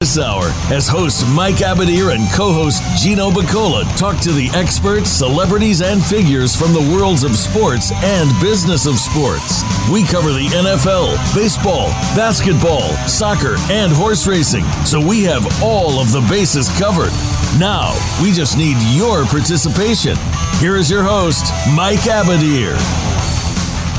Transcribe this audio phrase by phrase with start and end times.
[0.00, 5.82] This hour, as host Mike Abadir and co-host Gino Bacola talk to the experts, celebrities,
[5.82, 9.62] and figures from the worlds of sports and business of sports.
[9.92, 16.12] We cover the NFL, baseball, basketball, soccer, and horse racing, so we have all of
[16.12, 17.12] the bases covered.
[17.60, 17.92] Now,
[18.22, 20.16] we just need your participation.
[20.60, 21.44] Here is your host,
[21.76, 22.72] Mike Abadir.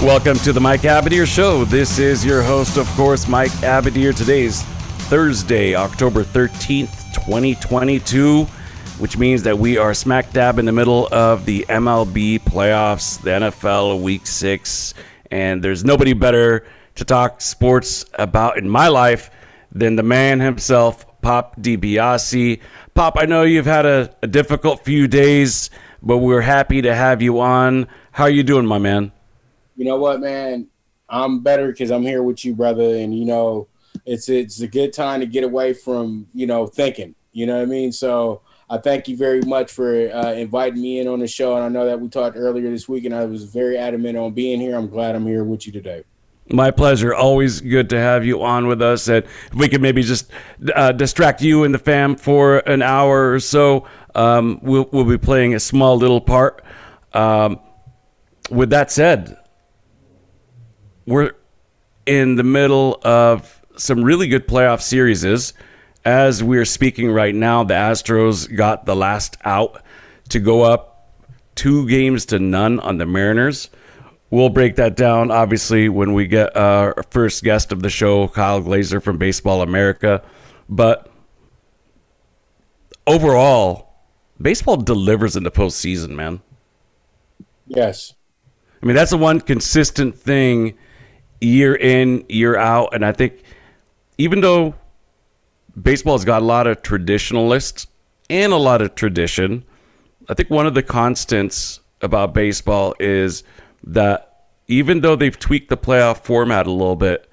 [0.01, 1.63] Welcome to the Mike Abadir Show.
[1.63, 4.15] This is your host, of course, Mike Abadir.
[4.15, 4.65] Today's
[5.11, 8.45] Thursday, October 13th, 2022,
[8.97, 13.31] which means that we are smack dab in the middle of the MLB playoffs, the
[13.31, 14.93] NFL Week 6,
[15.29, 19.29] and there's nobody better to talk sports about in my life
[19.73, 22.61] than the man himself, Pop DiBiase.
[22.93, 25.71] Pop, I know you've had a, a difficult few days,
[26.01, 27.85] but we're happy to have you on.
[28.13, 29.11] How are you doing, my man?
[29.75, 30.69] You know what, man?
[31.09, 33.67] I'm better because I'm here with you, brother, and you know
[34.05, 37.15] it's it's a good time to get away from you know thinking.
[37.31, 37.91] You know what I mean?
[37.91, 41.55] So I thank you very much for uh, inviting me in on the show.
[41.55, 44.31] And I know that we talked earlier this week, and I was very adamant on
[44.33, 44.75] being here.
[44.75, 46.03] I'm glad I'm here with you today.
[46.49, 47.13] My pleasure.
[47.13, 49.07] Always good to have you on with us.
[49.07, 50.31] And we could maybe just
[50.75, 55.17] uh, distract you and the fam for an hour or so, um, we'll, we'll be
[55.17, 56.63] playing a small little part.
[57.13, 57.59] Um,
[58.49, 59.37] with that said,
[61.05, 61.31] we're
[62.05, 65.53] in the middle of some really good playoff series.
[66.03, 69.83] As we're speaking right now, the Astros got the last out
[70.29, 70.91] to go up
[71.55, 73.69] two games to none on the Mariners.
[74.29, 78.61] We'll break that down, obviously, when we get our first guest of the show, Kyle
[78.61, 80.23] Glaser from Baseball America.
[80.69, 81.11] But
[83.05, 83.93] overall,
[84.41, 86.41] baseball delivers in the postseason, man.
[87.67, 88.13] Yes.
[88.81, 90.77] I mean, that's the one consistent thing
[91.41, 92.95] year in, year out.
[92.95, 93.43] And I think
[94.17, 94.75] even though
[95.81, 97.87] baseball's got a lot of traditionalists
[98.29, 99.63] and a lot of tradition,
[100.29, 103.43] I think one of the constants about baseball is
[103.83, 107.29] that even though they've tweaked the playoff format a little bit,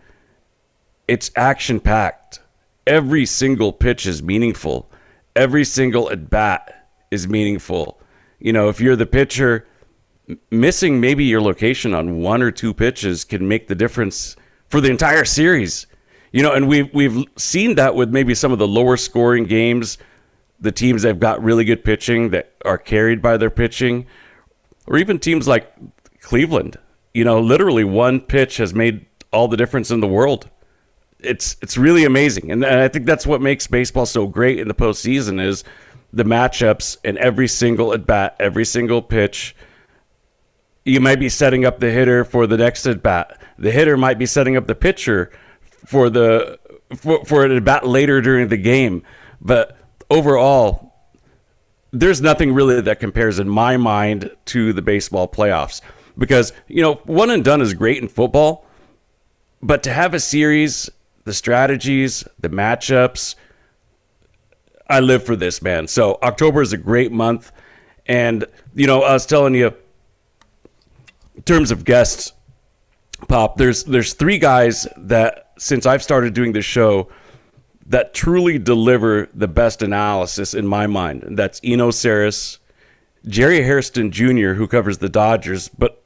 [1.06, 2.40] it's action packed.
[2.86, 4.90] Every single pitch is meaningful.
[5.36, 8.00] Every single at bat is meaningful.
[8.40, 9.66] You know, if you're the pitcher,
[10.50, 14.36] missing maybe your location on one or two pitches can make the difference
[14.68, 15.86] for the entire series.
[16.38, 19.98] You know, and we've we've seen that with maybe some of the lower scoring games,
[20.60, 24.06] the teams that have got really good pitching that are carried by their pitching,
[24.86, 25.74] or even teams like
[26.20, 26.78] Cleveland.
[27.12, 30.48] You know, literally one pitch has made all the difference in the world.
[31.18, 34.74] It's it's really amazing, and I think that's what makes baseball so great in the
[34.74, 35.64] postseason is
[36.12, 39.56] the matchups and every single at bat, every single pitch.
[40.84, 43.42] You might be setting up the hitter for the next at bat.
[43.58, 45.32] The hitter might be setting up the pitcher
[45.88, 46.58] for the
[46.96, 49.02] for, for it about later during the game.
[49.40, 49.74] But
[50.10, 50.92] overall,
[51.92, 55.80] there's nothing really that compares in my mind to the baseball playoffs
[56.18, 58.66] because you know one and done is great in football,
[59.62, 60.90] but to have a series,
[61.24, 63.34] the strategies, the matchups.
[64.90, 65.88] I live for this, man.
[65.88, 67.50] So October is a great month,
[68.04, 68.44] and
[68.74, 69.72] you know I was telling you,
[71.34, 72.34] in terms of guests,
[73.26, 77.08] Pop, there's there's three guys that since I've started doing this show
[77.86, 81.24] that truly deliver the best analysis in my mind.
[81.30, 82.58] That's Eno Sarris,
[83.26, 86.02] Jerry Hairston Jr., who covers the Dodgers, but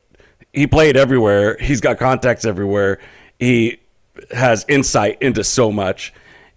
[0.53, 1.56] he played everywhere.
[1.59, 2.99] He's got contacts everywhere.
[3.39, 3.81] He
[4.31, 6.12] has insight into so much.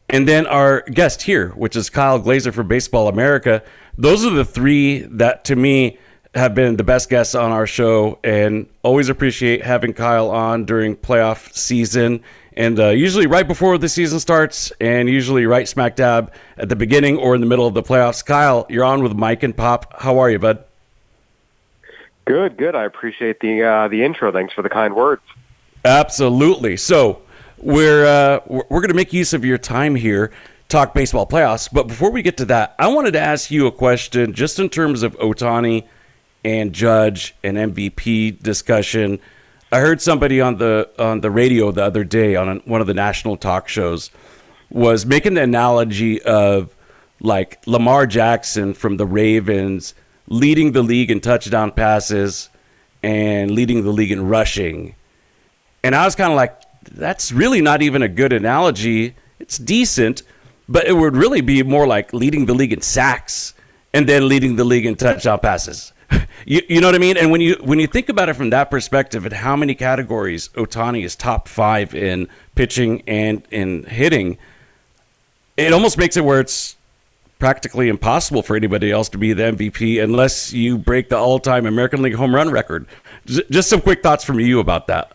[0.09, 3.63] And then our guest here, which is Kyle Glaser for Baseball America.
[3.97, 5.97] Those are the three that to me
[6.35, 10.95] have been the best guests on our show and always appreciate having Kyle on during
[10.95, 12.21] playoff season
[12.57, 16.75] and uh, usually right before the season starts and usually right smack dab at the
[16.75, 18.25] beginning or in the middle of the playoffs.
[18.25, 20.01] Kyle, you're on with Mike and Pop.
[20.01, 20.63] How are you, bud?
[22.25, 22.75] Good, good.
[22.75, 24.31] I appreciate the uh, the intro.
[24.31, 25.21] Thanks for the kind words.
[25.83, 26.75] Absolutely.
[26.77, 27.21] So
[27.57, 30.31] we're uh, we're going to make use of your time here
[30.67, 31.69] talk baseball playoffs.
[31.71, 34.69] But before we get to that, I wanted to ask you a question just in
[34.69, 35.85] terms of Ohtani
[36.45, 39.19] and Judge and MVP discussion.
[39.71, 42.93] I heard somebody on the on the radio the other day on one of the
[42.93, 44.11] national talk shows
[44.69, 46.73] was making the analogy of
[47.19, 49.95] like Lamar Jackson from the Ravens
[50.27, 52.49] leading the league in touchdown passes
[53.01, 54.95] and leading the league in rushing.
[55.83, 56.61] And I was kind of like
[56.91, 59.15] that's really not even a good analogy.
[59.39, 60.21] It's decent,
[60.69, 63.55] but it would really be more like leading the league in sacks
[63.95, 65.91] and then leading the league in touchdown passes.
[66.47, 67.17] You, you know what I mean?
[67.17, 70.49] And when you when you think about it from that perspective, and how many categories
[70.49, 74.37] Ohtani is top five in pitching and in hitting,
[75.57, 76.75] it almost makes it where it's
[77.39, 82.03] practically impossible for anybody else to be the MVP unless you break the all-time American
[82.03, 82.85] League home run record.
[83.25, 85.11] Just some quick thoughts from you about that.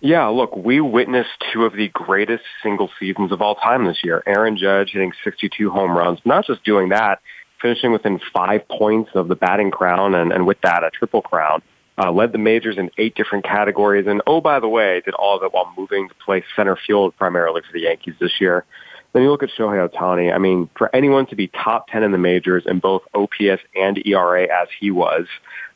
[0.00, 4.22] Yeah, look, we witnessed two of the greatest single seasons of all time this year.
[4.26, 7.20] Aaron Judge hitting 62 home runs, not just doing that,
[7.60, 11.62] finishing within five points of the batting crown, and, and with that, a triple crown.
[11.98, 15.34] Uh, led the majors in eight different categories, and oh, by the way, did all
[15.34, 18.66] of it while moving to play center field primarily for the Yankees this year.
[19.14, 20.30] Then you look at Shohei Ohtani.
[20.30, 24.06] I mean, for anyone to be top 10 in the majors in both OPS and
[24.06, 25.24] ERA as he was,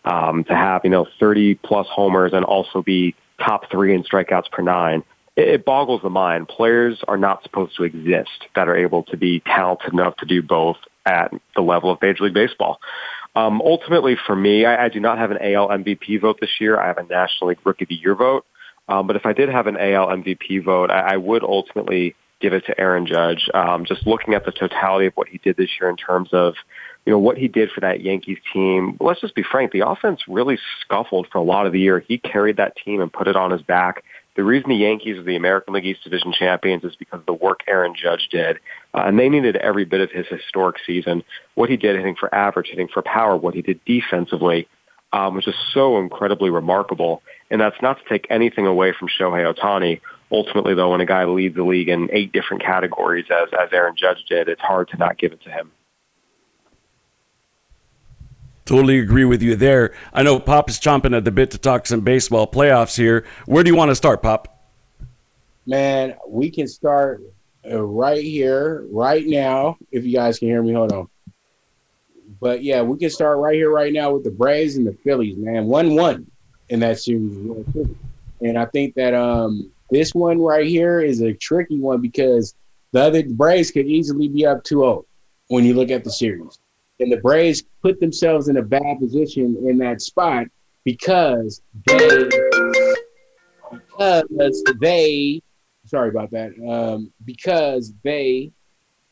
[0.05, 4.51] um, to have, you know, 30 plus homers and also be top three in strikeouts
[4.51, 5.03] per nine,
[5.37, 6.49] it, it boggles the mind.
[6.49, 10.43] Players are not supposed to exist that are able to be talented enough to do
[10.43, 10.77] both
[11.11, 12.79] at the level of Major League Baseball.
[13.35, 16.81] Um, ultimately, for me, I, I do not have an AL MVP vote this year.
[16.81, 18.45] I have a National League Rookie of the Year vote.
[18.89, 22.53] Um, but if I did have an AL MVP vote, I, I would ultimately give
[22.53, 23.49] it to Aaron Judge.
[23.55, 26.55] Um, just looking at the totality of what he did this year in terms of,
[27.07, 28.97] you know, what he did for that Yankees team.
[28.99, 29.73] Let's just be frank.
[29.73, 32.01] The offense really scuffled for a lot of the year.
[32.01, 34.03] He carried that team and put it on his back.
[34.41, 37.35] The reason the Yankees are the American League East Division champions is because of the
[37.35, 38.57] work Aaron Judge did.
[38.95, 41.23] Uh, and they needed every bit of his historic season.
[41.57, 44.67] What he did hitting for average, hitting for power, what he did defensively,
[45.13, 47.21] um, was just so incredibly remarkable.
[47.51, 50.01] And that's not to take anything away from Shohei Ohtani.
[50.33, 53.95] Ultimately, though, when a guy leads the league in eight different categories, as, as Aaron
[53.95, 55.71] Judge did, it's hard to not give it to him.
[58.71, 59.95] Totally agree with you there.
[60.13, 63.27] I know Pop is chomping at the bit to talk some baseball playoffs here.
[63.47, 64.71] Where do you want to start, Pop?
[65.67, 67.21] Man, we can start
[67.69, 69.77] uh, right here, right now.
[69.91, 71.09] If you guys can hear me, hold on.
[72.41, 75.37] But yeah, we can start right here, right now with the Braves and the Phillies,
[75.37, 75.67] man.
[75.67, 76.31] One-one
[76.69, 77.35] in that series,
[78.41, 82.55] and I think that um this one right here is a tricky one because
[82.93, 85.05] the other Braves could easily be up 2-0
[85.49, 86.61] when you look at the series
[87.01, 90.47] and the Braves put themselves in a bad position in that spot
[90.85, 92.29] because they
[94.03, 95.43] because they
[95.87, 98.53] sorry about that um, because they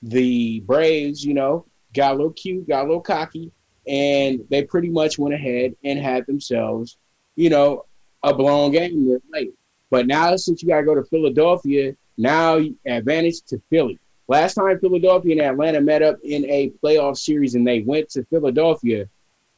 [0.03, 3.51] the Braves you know got a little cute got a little cocky
[3.87, 6.99] and they pretty much went ahead and had themselves
[7.37, 7.85] you know
[8.23, 9.55] a blown game late
[9.91, 14.79] but now since you got to go to Philadelphia now advantage to Philly Last time
[14.79, 19.09] Philadelphia and Atlanta met up in a playoff series and they went to Philadelphia,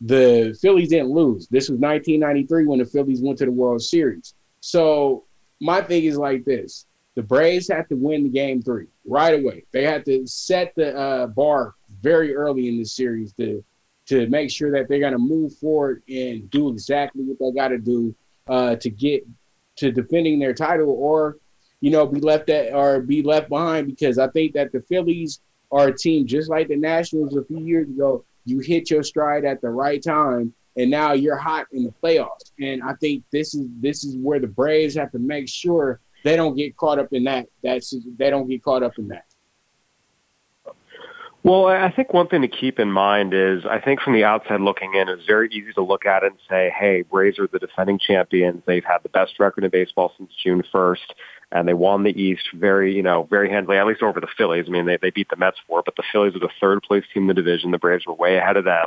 [0.00, 1.48] the Phillies didn't lose.
[1.48, 4.34] This was 1993 when the Phillies went to the World Series.
[4.60, 5.24] So
[5.60, 6.86] my thing is like this:
[7.16, 9.64] the Braves have to win game three right away.
[9.72, 13.64] They have to set the uh, bar very early in the series to
[14.06, 17.68] to make sure that they're going to move forward and do exactly what they got
[17.68, 18.14] to do
[18.48, 19.26] uh, to get
[19.76, 21.38] to defending their title or
[21.80, 25.40] you know, be left at or be left behind because I think that the Phillies
[25.72, 28.24] are a team just like the Nationals a few years ago.
[28.44, 32.52] You hit your stride at the right time, and now you're hot in the playoffs.
[32.58, 36.36] And I think this is this is where the Braves have to make sure they
[36.36, 37.46] don't get caught up in that.
[37.62, 39.24] That's they don't get caught up in that.
[41.42, 44.60] Well, I think one thing to keep in mind is I think from the outside
[44.60, 47.58] looking in, it's very easy to look at it and say, hey, Braves are the
[47.58, 48.62] defending champions.
[48.66, 50.98] They've had the best record in baseball since June 1st
[51.52, 54.66] and they won the East very, you know, very handily, at least over the Phillies.
[54.68, 57.04] I mean, they, they beat the Mets for but the Phillies were the third place
[57.12, 57.70] team in the division.
[57.70, 58.86] The Braves were way ahead of them.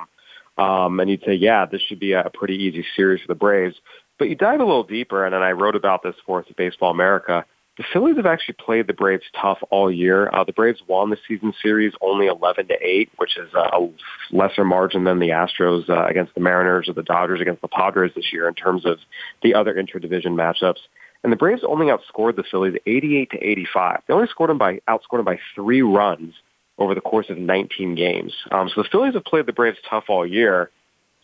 [0.57, 3.75] Um, and you'd say, yeah, this should be a pretty easy series for the Braves.
[4.19, 6.55] But you dive a little deeper, and then I wrote about this for us at
[6.55, 7.45] Baseball America.
[7.77, 10.29] The Phillies have actually played the Braves tough all year.
[10.31, 13.89] Uh, the Braves won the season series only 11 to 8, which is a
[14.31, 18.11] lesser margin than the Astros uh, against the Mariners or the Dodgers against the Padres
[18.15, 18.99] this year in terms of
[19.41, 20.81] the other interdivision matchups.
[21.23, 24.01] And the Braves only outscored the Phillies 88 to 85.
[24.07, 26.33] They only scored them by outscored them by three runs
[26.77, 28.33] over the course of 19 games.
[28.51, 30.69] Um, so the Phillies have played the Braves tough all year.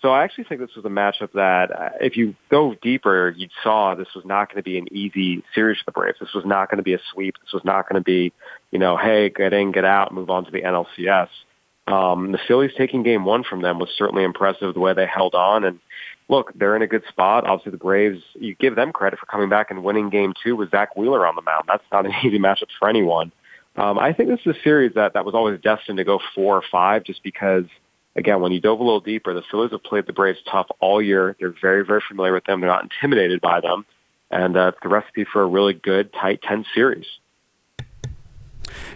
[0.01, 3.49] So I actually think this was a matchup that, uh, if you go deeper, you
[3.61, 6.17] saw this was not going to be an easy series for the Braves.
[6.21, 7.35] This was not going to be a sweep.
[7.41, 8.31] This was not going to be,
[8.71, 11.27] you know, hey, get in, get out, move on to the NLCS.
[11.91, 15.34] Um, the Phillies taking game one from them was certainly impressive the way they held
[15.34, 15.79] on and
[16.29, 17.46] look, they're in a good spot.
[17.46, 20.72] Obviously, the Braves, you give them credit for coming back and winning game two with
[20.72, 21.63] Zack Wheeler on the mound.
[21.67, 23.31] That's not an easy matchup for anyone.
[23.75, 26.55] Um, I think this is a series that, that was always destined to go four
[26.55, 27.65] or five just because,
[28.15, 31.01] again, when you dove a little deeper, the Phillies have played the Braves tough all
[31.01, 31.36] year.
[31.39, 32.62] They're very, very familiar with them.
[32.62, 33.86] They're not intimidated by them.
[34.31, 37.05] And uh, the recipe for a really good, tight 10 series.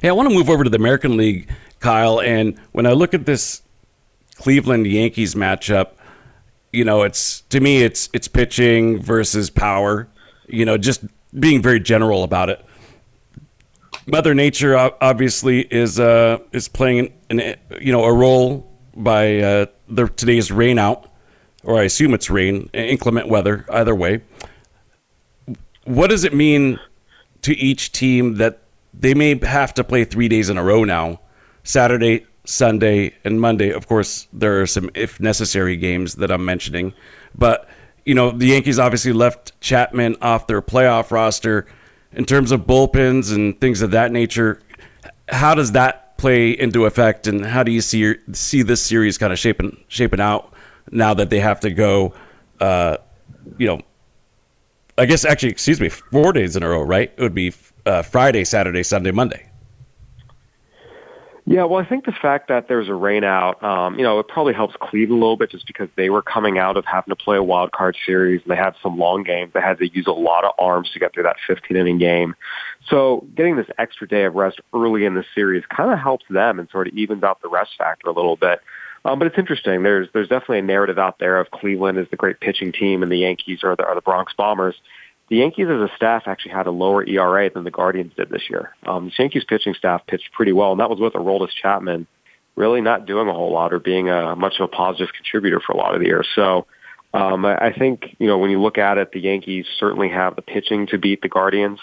[0.02, 1.50] Hey, I want to move over to the American League,
[1.84, 2.22] Kyle.
[2.22, 3.62] And when I look at this
[4.36, 5.92] Cleveland Yankees matchup,
[6.72, 10.08] you know, it's to me, it's it's pitching versus power.
[10.48, 11.04] You know, just
[11.38, 12.66] being very general about it.
[14.06, 20.08] Mother Nature obviously is uh, is playing an, you know a role by uh, the,
[20.08, 21.12] today's rain out,
[21.64, 23.66] or I assume it's rain, inclement weather.
[23.70, 24.22] Either way,
[25.84, 26.80] what does it mean
[27.44, 28.62] to each team that
[28.94, 31.20] they may have to play three days in a row now?
[31.64, 33.72] Saturday, Sunday, and Monday.
[33.72, 36.94] Of course, there are some, if necessary, games that I'm mentioning.
[37.36, 37.70] But,
[38.06, 41.68] you know, the Yankees obviously left Chapman off their playoff roster.
[42.12, 44.62] In terms of bullpens and things of that nature,
[45.30, 49.34] how does that play into effect, and how do you see see this series kind
[49.34, 50.54] of shaping shaping out
[50.92, 52.14] now that they have to go,
[52.60, 52.98] uh,
[53.58, 53.82] you know,
[54.98, 57.12] I guess actually, excuse me, four days in a row, right?
[57.18, 57.54] It would be
[57.86, 59.50] uh, Friday, Saturday, Sunday, Monday.
[61.46, 64.30] Yeah, well, I think the fact that there's a rain out, um, you know, it
[64.30, 67.18] probably helps Cleveland a little bit just because they were coming out of having to
[67.18, 69.52] play a wild card series and they had some long games.
[69.54, 72.36] They had to use a lot of arms to get through that 15 inning game.
[72.88, 76.60] So getting this extra day of rest early in the series kind of helps them
[76.60, 78.62] and sort of evens out the rest factor a little bit.
[79.04, 79.84] Um, but it's interesting.
[79.84, 83.12] There's there's definitely a narrative out there of Cleveland as the great pitching team and
[83.12, 84.76] the Yankees are the, are the Bronx Bombers
[85.30, 88.44] the Yankees as a staff actually had a lower ERA than the Guardians did this
[88.50, 88.76] year.
[88.86, 92.08] Um, the Yankees pitching staff pitched pretty well, and that was with Aroldis Chapman
[92.56, 95.74] really not doing a whole lot or being a much of a positive contributor for
[95.74, 96.24] a lot of the year.
[96.36, 96.68] So
[97.14, 100.36] um, I, I think you know when you look at it, the Yankees certainly have
[100.36, 101.80] the pitching to beat the Guardians.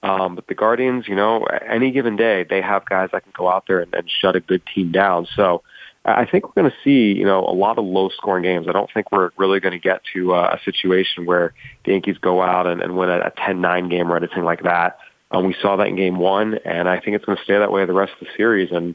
[0.00, 3.48] Um, but the Guardians, you know, any given day, they have guys that can go
[3.48, 5.26] out there and, and shut a good team down.
[5.34, 5.62] So
[6.04, 8.66] I think we're going to see, you know, a lot of low-scoring games.
[8.68, 11.52] I don't think we're really going to get to uh, a situation where
[11.84, 14.98] the Yankees go out and, and win a, a 10-9 game or anything like that.
[15.30, 17.70] Um, we saw that in Game One, and I think it's going to stay that
[17.70, 18.70] way the rest of the series.
[18.72, 18.94] And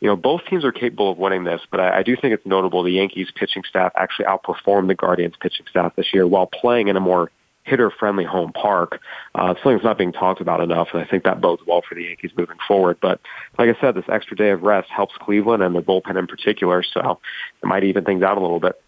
[0.00, 2.46] you know, both teams are capable of winning this, but I, I do think it's
[2.46, 6.88] notable the Yankees pitching staff actually outperformed the Guardians pitching staff this year while playing
[6.88, 7.30] in a more
[7.64, 9.00] hitter-friendly home park.
[9.34, 11.94] Uh, something that's not being talked about enough, and I think that bodes well for
[11.94, 12.98] the Yankees moving forward.
[13.00, 13.20] But
[13.58, 16.82] like I said, this extra day of rest helps Cleveland and the bullpen in particular,
[16.82, 17.20] so
[17.62, 18.80] it might even things out a little bit.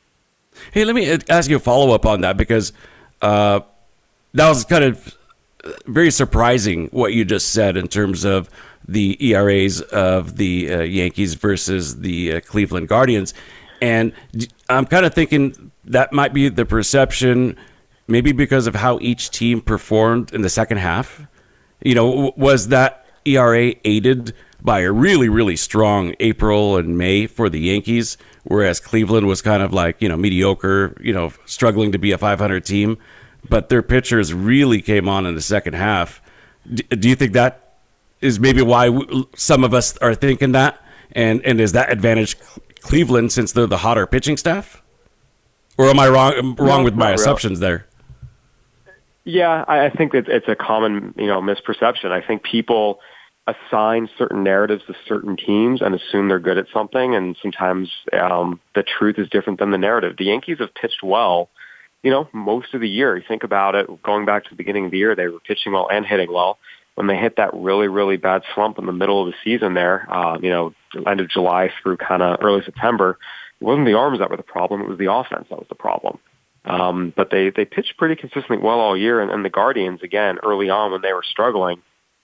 [0.73, 2.73] Hey, let me ask you a follow-up on that because
[3.23, 3.61] uh,
[4.35, 5.17] that was kind of
[5.87, 8.51] very surprising what you just said in terms of
[8.87, 13.35] the ERAs of the uh, Yankees versus the uh, Cleveland Guardians.
[13.81, 14.13] And
[14.69, 17.57] I'm kind of thinking that might be the perception–
[18.07, 21.27] maybe because of how each team performed in the second half.
[21.83, 27.51] You know, was that ERA aided by a really, really strong April and May for
[27.51, 31.99] the Yankees, whereas Cleveland was kind of like, you know, mediocre, you know, struggling to
[31.99, 32.99] be a 500 team.
[33.47, 36.23] But their pitchers really came on in the second half.
[36.67, 37.77] do you think that
[38.23, 38.89] is maybe why
[39.37, 40.81] some of us are thinking that?
[41.13, 42.39] And, and is that advantage
[42.81, 44.83] Cleveland since they're the hotter pitching staff?
[45.77, 47.87] Or am I wrong wrong no, with my assumptions there?
[49.25, 52.11] Yeah, I, I think that it's a common, you know, misperception.
[52.13, 53.01] I think people
[53.47, 58.61] assign certain narratives to certain teams and assume they're good at something, and sometimes um,
[58.75, 60.17] the truth is different than the narrative.
[60.17, 61.49] The Yankees have pitched well,
[62.03, 63.17] you know, most of the year.
[63.17, 65.73] You think about it, going back to the beginning of the year, they were pitching
[65.73, 66.59] well and hitting well.
[66.95, 70.07] When they hit that really, really bad slump in the middle of the season there,
[70.13, 70.75] uh, you know,
[71.07, 73.19] end of July through kind of early September,
[73.61, 75.75] it wasn't the arms that were the problem, it was the offense that was the
[75.75, 76.19] problem.
[76.65, 79.21] Um, but they, they pitched pretty consistently well all year.
[79.21, 81.83] And, and the Guardians, again, early on when they were struggling,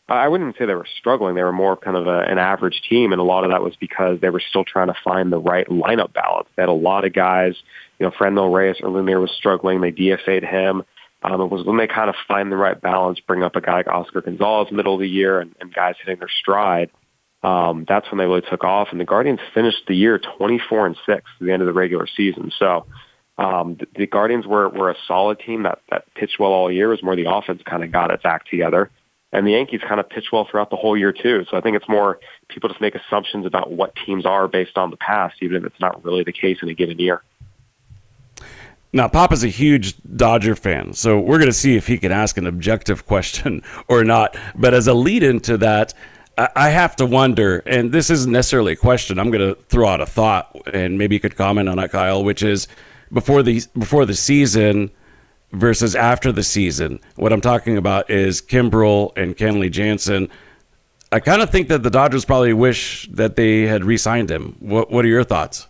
[0.09, 1.35] I wouldn't say they were struggling.
[1.35, 3.13] They were more kind of a, an average team.
[3.13, 5.69] And a lot of that was because they were still trying to find the right
[5.69, 6.49] lineup balance.
[6.57, 7.55] They had a lot of guys,
[7.99, 9.81] you know, Franmil Reyes Earlier was struggling.
[9.81, 10.83] They DFA'd him.
[11.23, 13.75] Um, it was when they kind of find the right balance, bring up a guy
[13.75, 16.91] like Oscar Gonzalez middle of the year and, and guys hitting their stride.
[17.43, 18.89] Um, that's when they really took off.
[18.91, 22.07] And the Guardians finished the year 24 and 6 at the end of the regular
[22.07, 22.51] season.
[22.59, 22.87] So
[23.41, 26.89] um, the, the Guardians were, were a solid team that, that pitched well all year.
[26.89, 28.91] It was more the offense kind of got its act together.
[29.33, 31.47] And the Yankees kind of pitched well throughout the whole year too.
[31.51, 34.91] So I think it's more people just make assumptions about what teams are based on
[34.91, 37.23] the past, even if it's not really the case in a given year.
[38.93, 42.37] Now, Papa's a huge Dodger fan, so we're going to see if he can ask
[42.37, 44.37] an objective question or not.
[44.55, 45.95] But as a lead into that,
[46.37, 49.19] I have to wonder, and this isn't necessarily a question.
[49.19, 52.25] I'm going to throw out a thought, and maybe you could comment on it, Kyle,
[52.25, 52.67] which is
[53.13, 54.91] before the before the season
[55.53, 57.01] versus after the season.
[57.17, 60.29] What I'm talking about is Kimbrel and Kenley Jansen.
[61.13, 64.57] I kind of think that the Dodgers probably wish that they had re-signed him.
[64.61, 65.67] What What are your thoughts?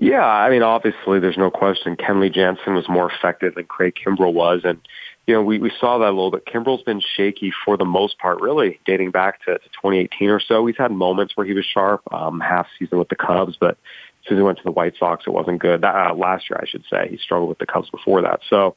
[0.00, 4.32] Yeah, I mean, obviously, there's no question Kenley Jansen was more effective than Craig Kimbrel
[4.32, 4.80] was, and
[5.26, 6.44] you know, we, we saw that a little bit.
[6.44, 10.66] Kimbrel's been shaky for the most part, really dating back to, to 2018 or so.
[10.66, 13.78] He's had moments where he was sharp, um, half season with the Cubs, but
[14.30, 15.82] as he went to the White Sox, it wasn't good.
[15.82, 18.40] That, uh, last year, I should say, he struggled with the Cubs before that.
[18.48, 18.76] So,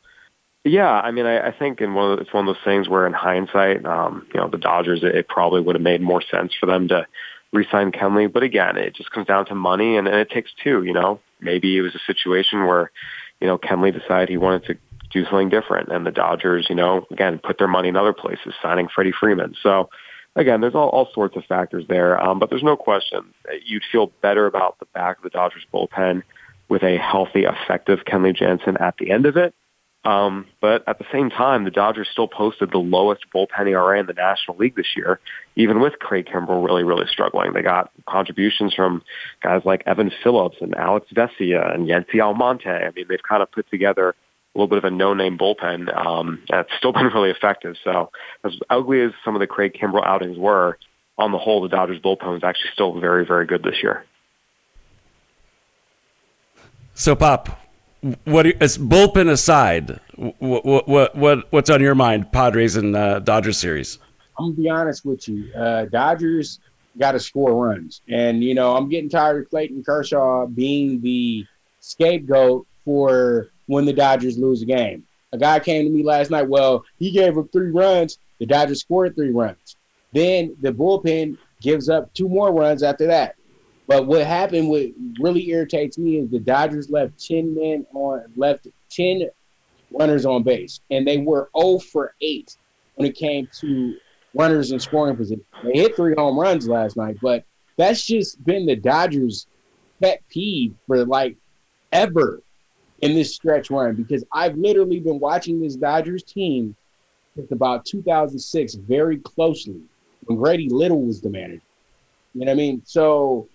[0.63, 3.07] Yeah, I mean, I, I think in one of it's one of those things where,
[3.07, 6.53] in hindsight, um, you know, the Dodgers it, it probably would have made more sense
[6.59, 7.07] for them to
[7.53, 8.31] re-sign Kenley.
[8.31, 10.83] But again, it just comes down to money, and, and it takes two.
[10.83, 12.91] You know, maybe it was a situation where,
[13.39, 14.77] you know, Kenley decided he wanted to
[15.11, 18.53] do something different, and the Dodgers, you know, again, put their money in other places,
[18.61, 19.55] signing Freddie Freeman.
[19.63, 19.89] So.
[20.35, 23.33] Again, there's all, all sorts of factors there, um, but there's no question
[23.65, 26.21] you'd feel better about the back of the Dodgers bullpen
[26.69, 29.55] with a healthy, effective Kenley Jansen at the end of it
[30.07, 34.05] um, but at the same time, the Dodgers still posted the lowest bullpen ERA in
[34.05, 35.19] the National League this year,
[35.57, 37.51] even with Craig Kimbrel really, really struggling.
[37.51, 39.03] They got contributions from
[39.43, 42.69] guys like Evan Phillips and Alex Vesia and Yency Almonte.
[42.69, 44.15] I mean, they've kind of put together
[44.59, 45.95] little bit of a no-name bullpen.
[45.95, 47.75] Um, and it's still been really effective.
[47.83, 48.11] So
[48.43, 50.77] as ugly as some of the Craig Kimbrel outings were,
[51.17, 54.05] on the whole, the Dodgers bullpen was actually still very, very good this year.
[56.93, 57.59] So, Pop,
[58.25, 59.99] what is bullpen aside?
[60.15, 63.99] What, what what what's on your mind, Padres and uh, Dodgers series?
[64.39, 65.51] I'm gonna be honest with you.
[65.53, 66.59] Uh, Dodgers
[66.97, 71.45] got to score runs, and you know I'm getting tired of Clayton Kershaw being the
[71.79, 75.03] scapegoat for when the Dodgers lose a game.
[75.33, 76.47] A guy came to me last night.
[76.47, 78.17] Well, he gave up three runs.
[78.39, 79.75] The Dodgers scored three runs.
[80.13, 83.35] Then the bullpen gives up two more runs after that.
[83.87, 84.87] But what happened, what
[85.19, 89.29] really irritates me, is the Dodgers left ten men on, left ten
[89.91, 92.57] runners on base, and they were 0 for 8
[92.95, 93.95] when it came to
[94.33, 95.43] runners in scoring position.
[95.63, 97.45] They hit three home runs last night, but
[97.77, 99.47] that's just been the Dodgers'
[100.01, 101.37] pet peeve for like
[101.91, 102.41] ever
[103.01, 106.75] in this stretch run because I've literally been watching this Dodgers team
[107.35, 109.79] since about 2006 very closely
[110.25, 111.61] when Grady Little was the manager.
[112.33, 112.81] You know what I mean?
[112.85, 113.47] So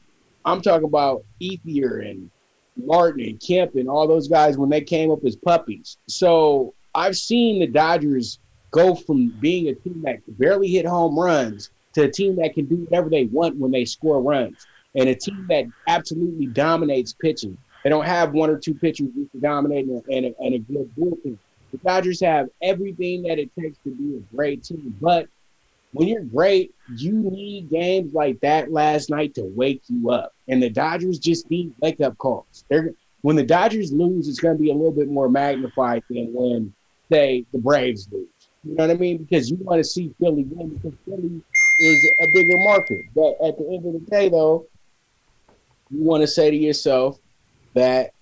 [0.44, 2.30] I'm talking about Ethier and
[2.76, 5.98] Martin and Kemp and all those guys when they came up as puppies.
[6.06, 8.38] So I've seen the Dodgers
[8.70, 12.64] go from being a team that barely hit home runs to a team that can
[12.66, 17.56] do whatever they want when they score runs and a team that absolutely dominates pitching.
[17.82, 20.90] They don't have one or two pitchers who can dominate and a, and a good
[20.96, 21.36] bullpen.
[21.72, 25.26] The Dodgers have everything that it takes to be a great team, but
[25.92, 30.32] when you're great, you need games like that last night to wake you up.
[30.48, 32.64] And the Dodgers just need wake up calls.
[32.68, 32.92] They're
[33.22, 36.74] when the Dodgers lose, it's going to be a little bit more magnified than when,
[37.10, 38.26] say, the Braves lose.
[38.64, 39.18] You know what I mean?
[39.18, 41.40] Because you want to see Philly win because Philly
[41.80, 43.04] is a bigger market.
[43.14, 44.66] But at the end of the day, though,
[45.90, 47.18] you want to say to yourself
[47.74, 48.12] that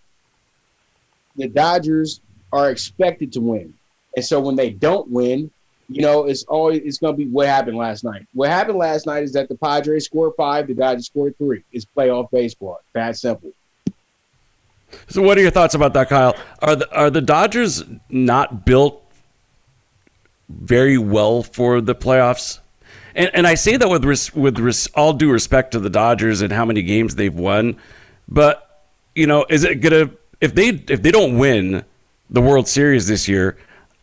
[1.37, 2.21] the Dodgers
[2.53, 3.75] are expected to win.
[4.17, 5.51] And so when they don't win,
[5.89, 8.27] you know, it's always it's to be what happened last night.
[8.33, 11.65] What happened last night is that the Padres scored five, the Dodgers scored three.
[11.73, 12.81] It's playoff baseball.
[12.93, 13.51] That simple.
[15.09, 16.37] So, what are your thoughts about that, Kyle?
[16.61, 19.03] Are the are the Dodgers not built
[20.49, 22.61] very well for the playoffs?
[23.17, 26.41] And and I say that with res, with res, all due respect to the Dodgers
[26.41, 27.77] and how many games they've won,
[28.29, 28.70] but
[29.15, 31.85] you know, is it gonna if they if they don't win
[32.29, 33.57] the World Series this year?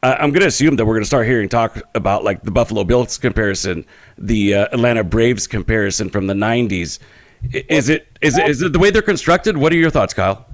[0.04, 3.84] I'm to assume that we're to start hearing talk about like the Buffalo Bills comparison,
[4.18, 7.00] the uh, Atlanta Braves comparison from the '90s.
[7.52, 9.58] Is it is it, is it the way they're constructed?
[9.58, 10.46] What are your thoughts, Kyle?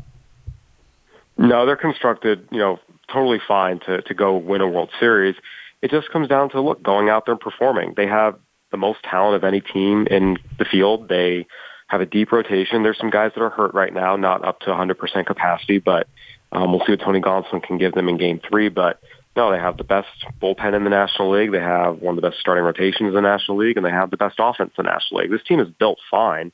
[1.38, 2.80] No, they're constructed, you know,
[3.12, 5.36] totally fine to to go win a World Series.
[5.82, 7.94] It just comes down to look going out there and performing.
[7.96, 8.40] They have
[8.72, 11.10] the most talent of any team in the field.
[11.10, 11.46] They
[11.94, 12.82] have a deep rotation.
[12.82, 16.08] There's some guys that are hurt right now, not up to 100% capacity, but
[16.52, 18.70] um, we'll see what Tony Gonsolin can give them in Game Three.
[18.70, 19.00] But
[19.36, 20.08] no, they have the best
[20.42, 21.52] bullpen in the National League.
[21.52, 24.10] They have one of the best starting rotations in the National League, and they have
[24.10, 25.30] the best offense in the National League.
[25.30, 26.52] This team is built fine.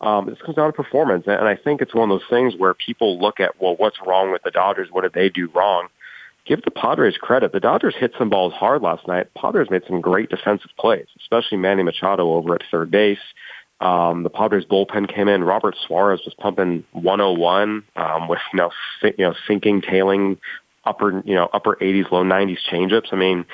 [0.00, 2.74] Um, this comes down to performance, and I think it's one of those things where
[2.74, 4.88] people look at, well, what's wrong with the Dodgers?
[4.90, 5.86] What did they do wrong?
[6.46, 7.52] Give the Padres credit.
[7.52, 9.28] The Dodgers hit some balls hard last night.
[9.36, 13.18] Padres made some great defensive plays, especially Manny Machado over at third base.
[13.80, 15.42] Um, the Padres bullpen came in.
[15.42, 18.70] Robert Suarez was pumping 101 um, with you know,
[19.02, 20.38] you know sinking, tailing
[20.84, 23.12] upper, you know, upper 80s, low 90s changeups.
[23.12, 23.44] I mean,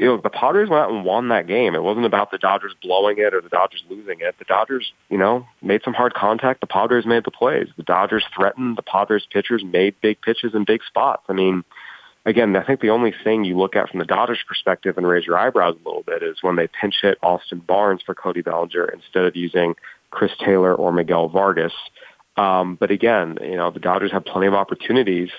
[0.00, 1.74] you know, the Padres went out and won that game.
[1.74, 4.34] It wasn't about the Dodgers blowing it or the Dodgers losing it.
[4.38, 6.60] The Dodgers, you know, made some hard contact.
[6.60, 7.68] The Padres made the plays.
[7.76, 8.78] The Dodgers threatened.
[8.78, 11.24] The Padres pitchers made big pitches in big spots.
[11.28, 11.64] I mean,
[12.30, 15.26] again, I think the only thing you look at from the Dodgers perspective and raise
[15.26, 18.86] your eyebrows a little bit is when they pinch hit Austin Barnes for Cody Bellinger
[18.86, 19.74] instead of using
[20.10, 21.72] Chris Taylor or Miguel Vargas.
[22.36, 25.30] Um, but again, you know, the Dodgers have plenty of opportunities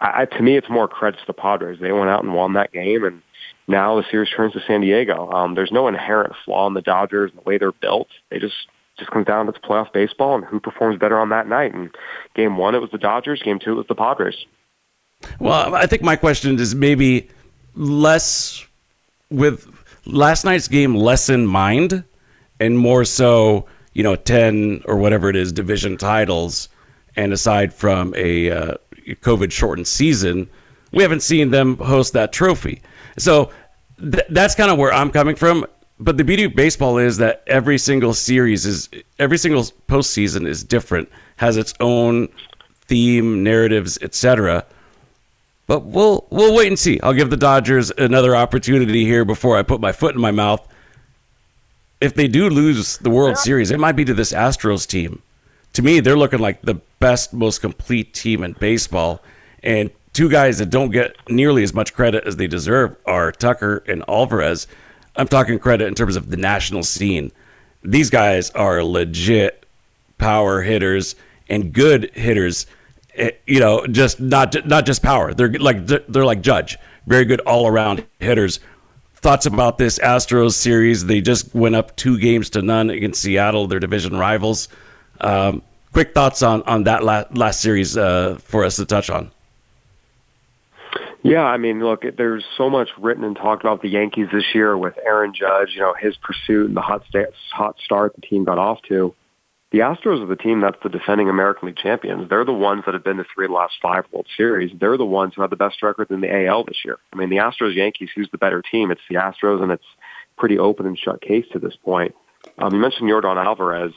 [0.00, 1.78] I, to me, it's more credit to the Padres.
[1.80, 3.22] They went out and won that game, and
[3.68, 5.30] now the series turns to San Diego.
[5.30, 8.08] Um, there's no inherent flaw in the Dodgers and the way they're built.
[8.30, 8.54] They just
[8.98, 11.74] just comes down to playoff baseball and who performs better on that night.
[11.74, 11.90] And
[12.36, 13.42] game one, it was the Dodgers.
[13.42, 14.46] Game two, it was the Padres.
[15.38, 17.28] Well, I think my question is maybe
[17.74, 18.64] less
[19.30, 19.66] with
[20.06, 22.04] last night's game less in mind
[22.60, 26.68] and more so, you know, 10 or whatever it is division titles.
[27.16, 28.74] And aside from a uh,
[29.06, 30.48] COVID shortened season,
[30.92, 32.82] we haven't seen them host that trophy.
[33.18, 33.50] So
[34.00, 35.66] th- that's kind of where I'm coming from.
[36.00, 40.64] But the beauty of baseball is that every single series is every single postseason is
[40.64, 42.28] different, has its own
[42.86, 44.64] theme, narratives, etc.
[45.66, 47.00] But we'll we'll wait and see.
[47.00, 50.66] I'll give the Dodgers another opportunity here before I put my foot in my mouth.
[52.00, 55.22] If they do lose the World Series, it might be to this Astros team.
[55.72, 59.22] To me, they're looking like the best, most complete team in baseball.
[59.62, 63.82] And two guys that don't get nearly as much credit as they deserve are Tucker
[63.88, 64.66] and Alvarez.
[65.16, 67.32] I'm talking credit in terms of the national scene.
[67.82, 69.66] These guys are legit
[70.18, 71.16] power hitters
[71.48, 72.66] and good hitters.
[73.16, 75.32] Eh, you know, just not not just power.
[75.34, 78.60] They're like they're like Judge, very good all around hitters.
[79.16, 81.06] Thoughts about this Astros series?
[81.06, 84.68] They just went up two games to none against Seattle, their division rivals.
[85.20, 89.30] Um, quick thoughts on on that last, last series uh, for us to touch on.
[91.22, 94.76] Yeah, I mean, look, there's so much written and talked about the Yankees this year
[94.76, 98.44] with Aaron Judge, you know, his pursuit and the hot, sta- hot start the team
[98.44, 99.14] got off to.
[99.74, 102.30] The Astros are the team that's the defending American League champions.
[102.30, 104.70] They're the ones that have been to three of the last five World Series.
[104.78, 106.98] They're the ones who have the best record in the AL this year.
[107.12, 108.92] I mean, the Astros Yankees, who's the better team?
[108.92, 109.84] It's the Astros, and it's
[110.38, 112.14] pretty open and shut case to this point.
[112.56, 113.92] Um, you mentioned Yordan Alvarez.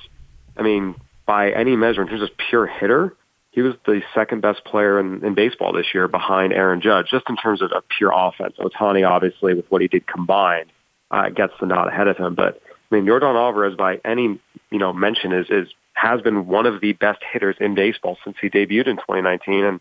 [0.58, 0.96] I mean,
[1.28, 3.16] by any measure, in terms of pure hitter,
[3.52, 7.30] he was the second best player in, in baseball this year behind Aaron Judge, just
[7.30, 8.56] in terms of pure offense.
[8.58, 10.72] Ohtani, obviously, with what he did combined,
[11.12, 12.34] uh, gets the nod ahead of him.
[12.34, 14.40] But I mean, Yordan Alvarez, by any
[14.72, 18.38] you know mention, is is has been one of the best hitters in baseball since
[18.40, 19.80] he debuted in 2019, and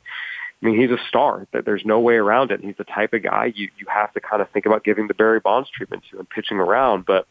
[0.63, 1.47] I mean, he's a star.
[1.53, 2.61] That there's no way around it.
[2.61, 5.15] He's the type of guy you you have to kind of think about giving the
[5.15, 7.07] Barry Bonds treatment to and pitching around.
[7.07, 7.27] But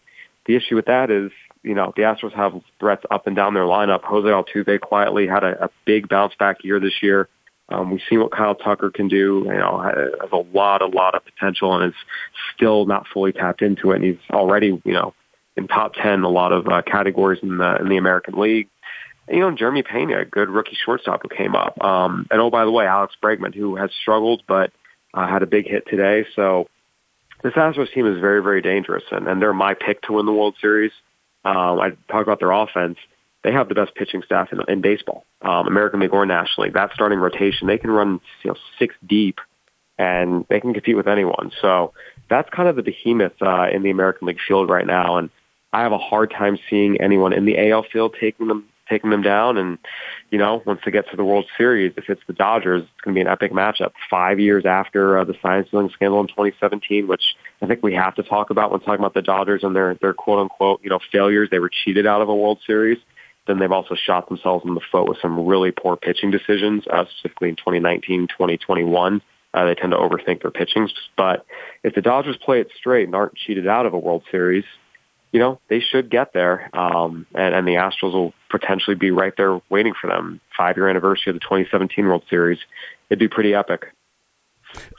[0.46, 1.32] the issue with that is
[1.66, 4.04] you know, the Astros have threats up and down their lineup.
[4.04, 7.28] Jose Altuve quietly had a, a big bounce back year this year.
[7.70, 9.42] Um, we've seen what Kyle Tucker can do.
[9.48, 12.00] You know, has a lot, a lot of potential, and is
[12.56, 13.96] still not fully tapped into it.
[13.96, 15.16] And he's already, you know,
[15.56, 18.70] in top ten a lot of uh, categories in the in the American League.
[19.28, 21.82] And, you know, Jeremy Pena, a good rookie shortstop who came up.
[21.84, 24.72] Um, and oh, by the way, Alex Bregman, who has struggled but
[25.14, 26.26] uh, had a big hit today.
[26.36, 26.68] So
[27.44, 30.34] this Astros team is very, very dangerous, and, and they're my pick to win the
[30.34, 30.92] World Series.
[31.44, 32.98] Um, I talk about their offense.
[33.44, 36.72] They have the best pitching staff in, in baseball, um, American League or nationally.
[36.72, 39.40] That starting rotation, they can run you know six deep,
[40.00, 41.52] and they can compete with anyone.
[41.62, 41.94] So
[42.30, 45.30] that's kind of the behemoth uh, in the American League field right now, and
[45.76, 49.22] I have a hard time seeing anyone in the AL field taking them taking them
[49.22, 49.58] down.
[49.58, 49.78] And,
[50.30, 53.14] you know, once they get to the World Series, if it's the Dodgers, it's going
[53.14, 53.92] to be an epic matchup.
[54.10, 58.16] Five years after uh, the sign stealing scandal in 2017, which I think we have
[58.16, 61.00] to talk about when talking about the Dodgers and their, their quote unquote, you know,
[61.12, 61.50] failures.
[61.52, 63.00] They were cheated out of a World Series.
[63.46, 67.04] Then they've also shot themselves in the foot with some really poor pitching decisions, uh,
[67.06, 69.22] specifically in 2019, 2021.
[69.54, 70.92] Uh, they tend to overthink their pitchings.
[71.18, 71.46] But
[71.84, 74.64] if the Dodgers play it straight and aren't cheated out of a World Series,
[75.36, 76.70] you know, they should get there.
[76.74, 80.40] Um, and, and the Astros will potentially be right there waiting for them.
[80.56, 82.58] Five year anniversary of the 2017 World Series.
[83.10, 83.88] It'd be pretty epic.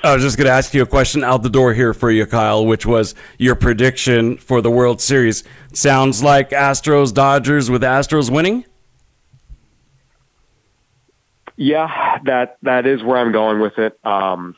[0.04, 2.26] I was just going to ask you a question out the door here for you,
[2.26, 5.42] Kyle, which was your prediction for the World Series.
[5.72, 8.66] Sounds like Astros Dodgers with Astros winning.
[11.56, 13.98] Yeah, that that is where I'm going with it.
[14.04, 14.54] Um,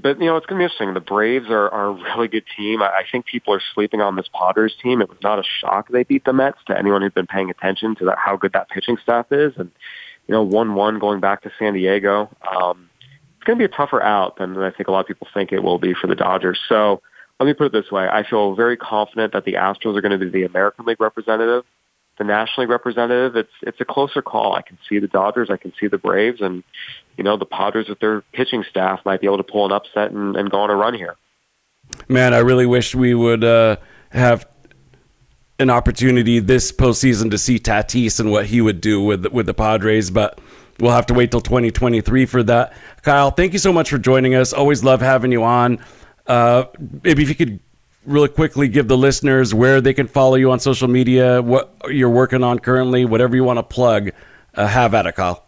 [0.00, 0.94] but you know, it's going to be interesting.
[0.94, 2.82] The Braves are, are a really good team.
[2.82, 5.02] I, I think people are sleeping on this Padres team.
[5.02, 7.94] It was not a shock they beat the Mets to anyone who's been paying attention
[7.96, 9.52] to that, how good that pitching staff is.
[9.56, 9.70] And
[10.26, 12.30] you know, one-one going back to San Diego.
[12.50, 12.88] Um,
[13.36, 15.52] it's going to be a tougher out than I think a lot of people think
[15.52, 16.60] it will be for the Dodgers.
[16.68, 17.02] So
[17.40, 20.18] let me put it this way: I feel very confident that the Astros are going
[20.18, 21.64] to be the American League representative
[22.18, 24.54] the nationally representative, it's it's a closer call.
[24.54, 26.62] I can see the Dodgers, I can see the Braves, and
[27.16, 30.10] you know the Padres with their pitching staff might be able to pull an upset
[30.10, 31.16] and, and go on a run here.
[32.08, 33.76] Man, I really wish we would uh,
[34.10, 34.46] have
[35.58, 39.54] an opportunity this postseason to see Tatis and what he would do with with the
[39.54, 40.38] Padres, but
[40.80, 42.74] we'll have to wait till 2023 for that.
[43.02, 44.52] Kyle, thank you so much for joining us.
[44.52, 45.78] Always love having you on.
[46.26, 46.64] Uh,
[47.02, 47.58] maybe if you could
[48.04, 52.10] really quickly give the listeners where they can follow you on social media, what you're
[52.10, 54.10] working on currently, whatever you want to plug,
[54.54, 55.44] uh, have at it, Kyle.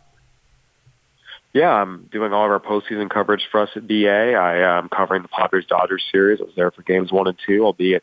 [1.52, 4.34] Yeah, I'm doing all of our postseason coverage for us at BA.
[4.34, 6.40] I am covering the Padres Dodgers series.
[6.40, 7.64] I was there for games one and two.
[7.64, 8.02] I'll be at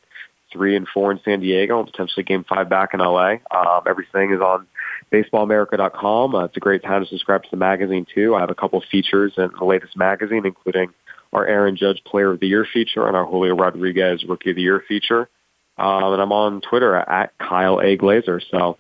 [0.54, 3.36] three and four in San Diego and potentially game five back in LA.
[3.52, 4.68] Um, everything is on
[5.12, 6.36] baseballamerica.com.
[6.36, 8.36] Uh, it's a great time to subscribe to the magazine too.
[8.36, 10.94] I have a couple features in the latest magazine, including
[11.34, 14.62] our Aaron Judge Player of the Year feature and our Julio Rodriguez Rookie of the
[14.62, 15.30] Year feature.
[15.78, 17.96] Um, and I'm on Twitter at Kyle A.
[17.96, 18.42] Glaser.
[18.52, 18.78] So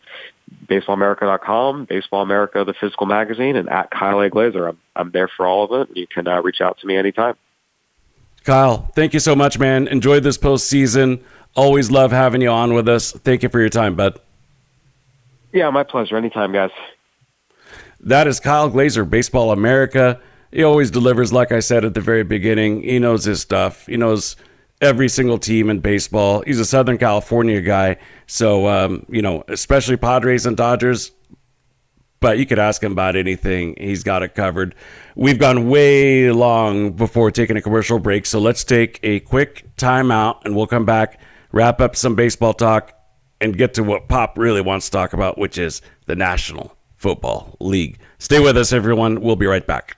[0.67, 4.29] baseballamerica.com, Baseball America, the physical magazine, and at Kyle A.
[4.29, 4.67] Glaser.
[4.67, 5.97] I'm, I'm there for all of it.
[5.97, 7.35] You can uh, reach out to me anytime.
[8.43, 9.87] Kyle, thank you so much, man.
[9.87, 11.21] Enjoy this postseason.
[11.55, 13.11] Always love having you on with us.
[13.11, 14.19] Thank you for your time, bud.
[15.53, 16.17] Yeah, my pleasure.
[16.17, 16.71] Anytime, guys.
[17.99, 20.19] That is Kyle Glaser, Baseball America.
[20.51, 22.83] He always delivers, like I said at the very beginning.
[22.83, 23.85] He knows his stuff.
[23.85, 24.35] He knows
[24.81, 26.43] every single team in baseball.
[26.45, 27.97] He's a Southern California guy.
[28.27, 31.11] So, um, you know, especially Padres and Dodgers.
[32.19, 33.75] But you could ask him about anything.
[33.79, 34.75] He's got it covered.
[35.15, 38.27] We've gone way long before taking a commercial break.
[38.27, 41.19] So let's take a quick timeout and we'll come back,
[41.51, 42.93] wrap up some baseball talk,
[43.39, 47.57] and get to what Pop really wants to talk about, which is the National Football
[47.59, 47.97] League.
[48.19, 49.21] Stay with us, everyone.
[49.21, 49.97] We'll be right back.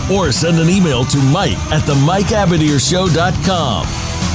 [0.11, 3.85] Or send an email to Mike at the MikeAbadirshow.com.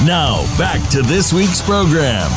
[0.05, 2.29] Now, back to this week's program.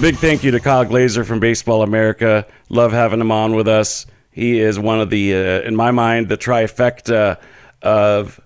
[0.00, 2.46] Big thank you to Kyle Glaser from Baseball America.
[2.68, 4.04] Love having him on with us.
[4.30, 7.38] He is one of the, uh, in my mind, the trifecta
[7.80, 8.38] of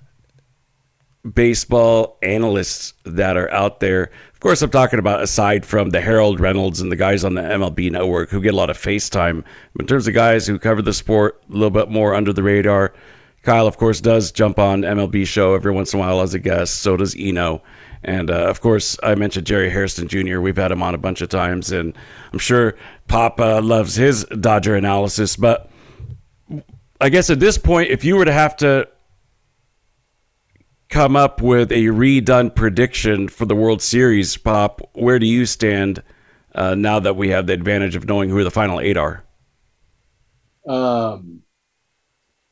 [1.35, 4.11] baseball analysts that are out there.
[4.33, 7.43] Of course, I'm talking about aside from the Harold Reynolds and the guys on the
[7.43, 9.45] MLB network who get a lot of FaceTime.
[9.79, 12.95] In terms of guys who cover the sport a little bit more under the radar,
[13.43, 16.39] Kyle, of course, does jump on MLB show every once in a while as a
[16.39, 16.81] guest.
[16.81, 17.63] So does Eno.
[18.03, 20.41] And uh, of course, I mentioned Jerry Hairston Jr.
[20.41, 21.97] We've had him on a bunch of times, and
[22.33, 22.77] I'm sure
[23.09, 25.37] Papa loves his Dodger analysis.
[25.37, 25.71] But
[27.01, 28.89] I guess at this point, if you were to have to
[30.89, 36.03] come up with a redone prediction for the World Series, Pop, where do you stand
[36.55, 39.25] uh, now that we have the advantage of knowing who the final eight are?
[40.67, 41.43] Um,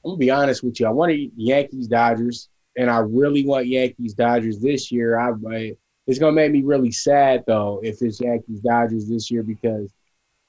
[0.05, 0.87] I'm gonna be honest with you.
[0.87, 5.19] I wanted Yankees Dodgers, and I really want Yankees Dodgers this year.
[5.19, 5.33] I,
[6.07, 9.93] it's gonna make me really sad though if it's Yankees Dodgers this year because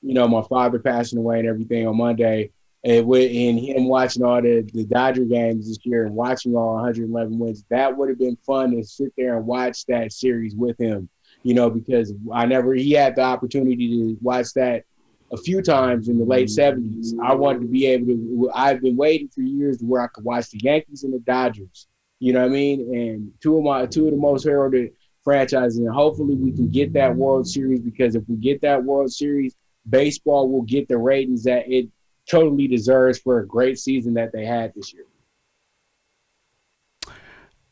[0.02, 2.52] you know my father passing away and everything on Monday,
[2.84, 7.38] and and him watching all the the Dodger games this year and watching all 111
[7.40, 7.66] wins.
[7.70, 11.10] That would have been fun to sit there and watch that series with him.
[11.44, 14.84] You know because I never he had the opportunity to watch that
[15.32, 17.14] a few times in the late 70s.
[17.24, 20.24] I wanted to be able to, I've been waiting for years to where I could
[20.24, 21.88] watch the Yankees and the Dodgers.
[22.20, 22.96] You know what I mean?
[22.96, 24.92] And two of my, two of the most heralded
[25.24, 25.78] franchises.
[25.78, 29.56] And hopefully we can get that World Series because if we get that World Series,
[29.90, 31.88] baseball will get the ratings that it
[32.30, 35.06] totally deserves for a great season that they had this year.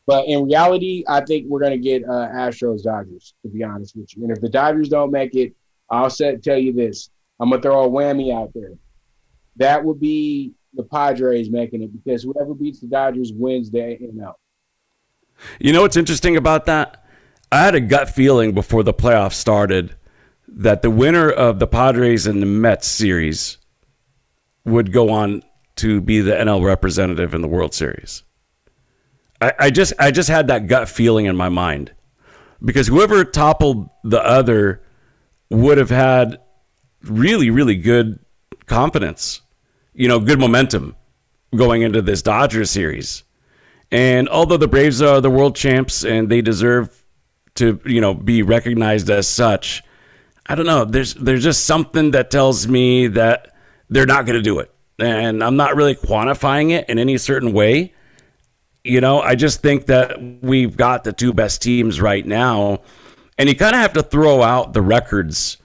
[0.06, 3.94] But in reality, I think we're going to get uh, Astros Dodgers, to be honest
[3.94, 4.22] with you.
[4.22, 5.54] And if the Dodgers don't make it,
[5.90, 8.72] I'll set, tell you this I'm to throw a whammy out there.
[9.56, 14.34] That would be the Padres making it because whoever beats the Dodgers wins the NL.
[15.60, 17.04] You know what's interesting about that?
[17.50, 19.94] I had a gut feeling before the playoffs started
[20.48, 23.58] that the winner of the Padres and the Mets series
[24.64, 25.42] would go on
[25.76, 28.24] to be the NL representative in the World Series.
[29.40, 31.92] I, I just I just had that gut feeling in my mind
[32.64, 34.82] because whoever toppled the other
[35.50, 36.40] would have had
[37.04, 38.18] really really good
[38.66, 39.40] confidence,
[39.94, 40.94] you know, good momentum
[41.56, 43.24] going into this Dodgers series.
[43.90, 47.02] And although the Braves are the world champs and they deserve
[47.54, 49.82] to, you know, be recognized as such,
[50.46, 50.84] I don't know.
[50.84, 53.54] There's there's just something that tells me that
[53.90, 57.52] they're not going to do it, and I'm not really quantifying it in any certain
[57.52, 57.94] way.
[58.84, 62.80] You know, I just think that we've got the two best teams right now,
[63.36, 65.58] and you kind of have to throw out the records,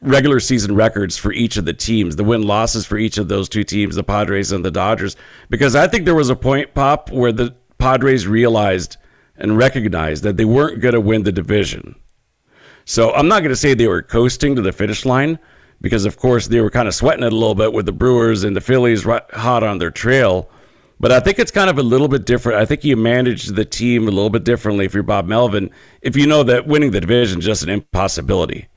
[0.00, 3.48] regular season records for each of the teams, the win losses for each of those
[3.48, 5.16] two teams, the Padres and the Dodgers,
[5.50, 8.96] because I think there was a point pop where the Padres realized
[9.36, 11.94] and recognized that they weren't going to win the division
[12.88, 15.38] so I'm not going to say they were coasting to the finish line
[15.82, 18.44] because, of course, they were kind of sweating it a little bit with the Brewers
[18.44, 20.48] and the Phillies hot on their trail.
[20.98, 22.58] But I think it's kind of a little bit different.
[22.58, 26.16] I think you manage the team a little bit differently if you're Bob Melvin, if
[26.16, 28.68] you know that winning the division is just an impossibility.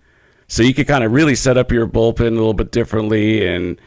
[0.52, 3.48] So you could kind of really set up your bullpen a little bit differently.
[3.48, 3.80] And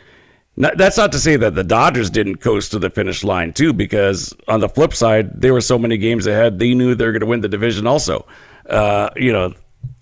[0.57, 3.75] not, that's not to say that the Dodgers didn't coast to the finish line, too,
[3.75, 7.13] because on the flip side, they were so many games ahead, they knew they were
[7.13, 8.27] going to win the division also.
[8.67, 9.53] Uh, you know,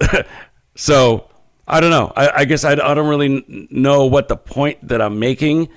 [0.76, 1.28] so
[1.66, 2.12] I don't know.
[2.14, 5.68] I, I guess I, I don't really know what the point that I'm making,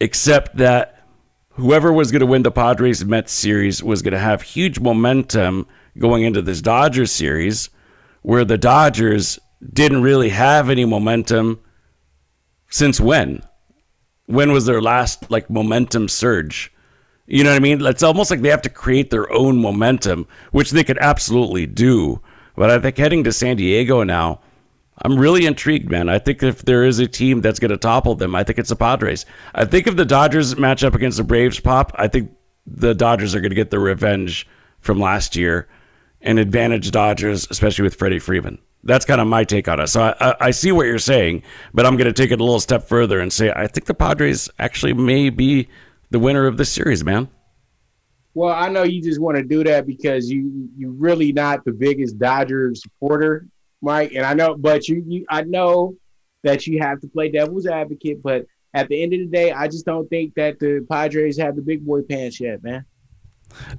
[0.00, 1.06] except that
[1.50, 5.68] whoever was going to win the Padres Mets series was going to have huge momentum
[5.96, 7.70] going into this Dodgers series,
[8.22, 9.38] where the Dodgers
[9.72, 11.60] didn't really have any momentum
[12.68, 13.42] since when?
[14.26, 16.72] When was their last like momentum surge?
[17.26, 17.84] You know what I mean?
[17.84, 22.20] It's almost like they have to create their own momentum, which they could absolutely do.
[22.56, 24.40] But I think heading to San Diego now,
[25.02, 26.08] I'm really intrigued, man.
[26.08, 28.68] I think if there is a team that's going to topple them, I think it's
[28.68, 29.24] the Padres.
[29.54, 32.30] I think if the Dodgers match up against the Braves pop, I think
[32.66, 34.46] the Dodgers are going to get their revenge
[34.80, 35.68] from last year
[36.20, 38.58] and advantage Dodgers, especially with Freddie Freeman.
[38.84, 39.86] That's kind of my take on it.
[39.88, 41.42] So I, I, I see what you're saying,
[41.72, 43.94] but I'm going to take it a little step further and say I think the
[43.94, 45.68] Padres actually may be
[46.10, 47.28] the winner of this series, man.
[48.34, 51.72] Well, I know you just want to do that because you you really not the
[51.72, 53.46] biggest Dodger supporter,
[53.82, 54.12] Mike.
[54.14, 55.94] And I know, but you, you I know
[56.42, 58.22] that you have to play devil's advocate.
[58.22, 61.56] But at the end of the day, I just don't think that the Padres have
[61.56, 62.84] the big boy pants yet, man.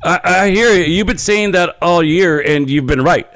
[0.03, 0.83] I, I hear you.
[0.83, 3.27] You've been saying that all year, and you've been right.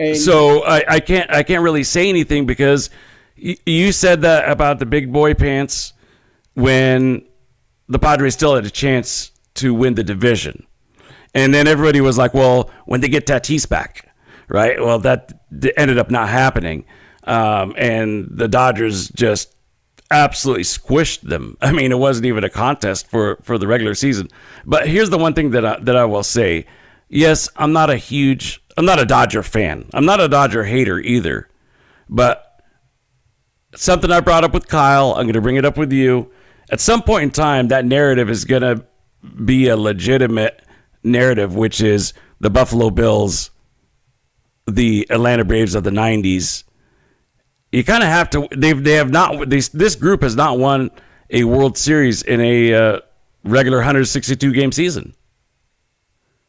[0.00, 2.88] And so I, I can't I can't really say anything because
[3.40, 5.92] y- you said that about the big boy pants
[6.54, 7.26] when
[7.88, 10.66] the Padres still had a chance to win the division.
[11.34, 14.10] And then everybody was like, well, when they get Tatis back,
[14.48, 14.80] right?
[14.80, 15.32] Well, that
[15.76, 16.86] ended up not happening.
[17.24, 19.54] Um, and the Dodgers just
[20.10, 21.56] absolutely squished them.
[21.60, 24.28] I mean, it wasn't even a contest for, for the regular season.
[24.64, 26.66] But here's the one thing that I, that I will say.
[27.10, 29.90] Yes, I'm not a huge, I'm not a Dodger fan.
[29.92, 31.48] I'm not a Dodger hater either.
[32.08, 32.62] But
[33.74, 36.30] something I brought up with Kyle, I'm going to bring it up with you.
[36.70, 38.84] At some point in time, that narrative is going to
[39.44, 40.62] be a legitimate
[41.02, 43.50] narrative, which is the Buffalo Bills,
[44.68, 46.62] the Atlanta Braves of the '90s.
[47.72, 48.48] You kind of have to.
[48.56, 49.50] they've, they have not.
[49.50, 50.90] This this group has not won
[51.28, 53.00] a World Series in a uh,
[53.44, 55.14] regular 162 game season.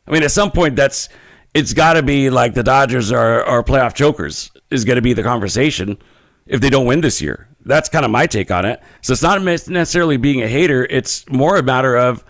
[0.08, 1.10] I mean, at some point, that's
[1.54, 5.14] it's got to be like the Dodgers are are playoff chokers is going to be
[5.14, 5.98] the conversation
[6.46, 7.48] if they don't win this year.
[7.66, 8.82] That's kind of my take on it.
[9.02, 10.86] So it's not necessarily being a hater.
[10.90, 12.24] It's more a matter of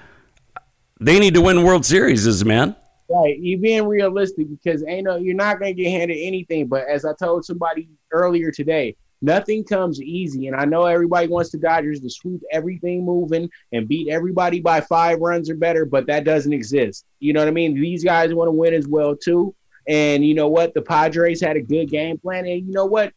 [0.99, 2.75] they need to win World Series, is man.
[3.09, 6.67] Right, you being realistic because ain't no, you're not gonna get handed anything.
[6.67, 10.47] But as I told somebody earlier today, nothing comes easy.
[10.47, 14.81] And I know everybody wants the Dodgers to sweep everything moving and beat everybody by
[14.81, 17.05] five runs or better, but that doesn't exist.
[17.19, 17.73] You know what I mean?
[17.73, 19.55] These guys want to win as well too.
[19.87, 20.73] And you know what?
[20.73, 23.13] The Padres had a good game plan, and you know what?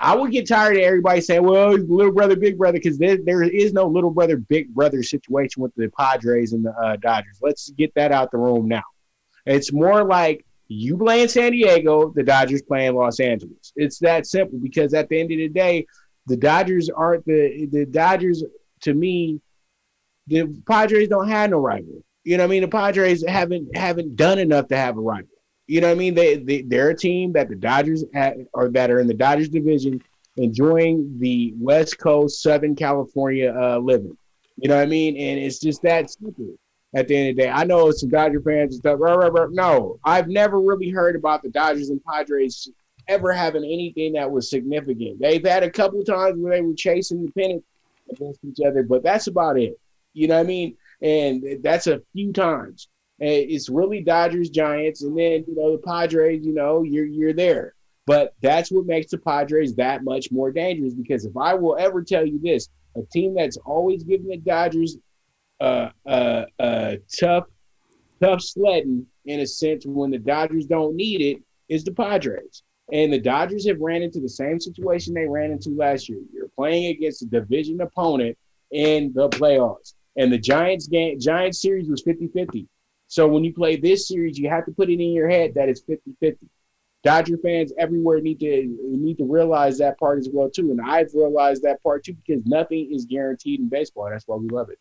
[0.00, 3.44] I would get tired of everybody saying, "Well, little brother, big brother," because there, there
[3.44, 7.38] is no little brother, big brother situation with the Padres and the uh, Dodgers.
[7.40, 8.82] Let's get that out the room now.
[9.46, 13.72] It's more like you playing San Diego, the Dodgers playing Los Angeles.
[13.76, 15.86] It's that simple because at the end of the day,
[16.26, 18.44] the Dodgers aren't the the Dodgers
[18.82, 19.40] to me.
[20.28, 22.02] The Padres don't have no rival.
[22.24, 22.62] You know what I mean?
[22.62, 25.28] The Padres haven't haven't done enough to have a rival.
[25.66, 26.14] You know what I mean?
[26.14, 29.48] They, they they're a team that the Dodgers have, or that are in the Dodgers
[29.48, 30.02] division,
[30.36, 34.16] enjoying the West Coast, Southern California uh, living.
[34.56, 35.16] You know what I mean?
[35.16, 36.54] And it's just that simple.
[36.94, 38.98] At the end of the day, I know some Dodger fans and stuff.
[39.00, 39.46] Rah, rah, rah.
[39.50, 42.68] No, I've never really heard about the Dodgers and Padres
[43.08, 45.18] ever having anything that was significant.
[45.18, 47.64] They've had a couple times where they were chasing the pennant
[48.10, 49.78] against each other, but that's about it.
[50.12, 50.76] You know what I mean?
[51.00, 52.88] And that's a few times.
[53.18, 56.44] It's really Dodgers, Giants, and then you know the Padres.
[56.44, 57.74] You know you're you're there,
[58.04, 60.94] but that's what makes the Padres that much more dangerous.
[60.94, 64.96] Because if I will ever tell you this, a team that's always giving the Dodgers
[65.62, 67.44] uh, uh, tough,
[68.20, 72.62] tough sledding in a sense when the Dodgers don't need it is the Padres.
[72.92, 76.18] And the Dodgers have ran into the same situation they ran into last year.
[76.32, 78.36] You're playing against a division opponent
[78.70, 79.94] in the playoffs.
[80.16, 82.66] And the Giants game Giants series was 50-50.
[83.06, 85.68] So when you play this series, you have to put it in your head that
[85.68, 86.36] it's 50-50.
[87.04, 90.70] Dodger fans everywhere need to need to realize that part as well too.
[90.70, 94.06] And I've realized that part too because nothing is guaranteed in baseball.
[94.06, 94.78] And That's why we love it.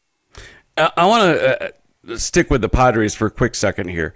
[0.96, 1.74] I, want to
[2.10, 4.14] uh, stick with the Padres for a quick second here.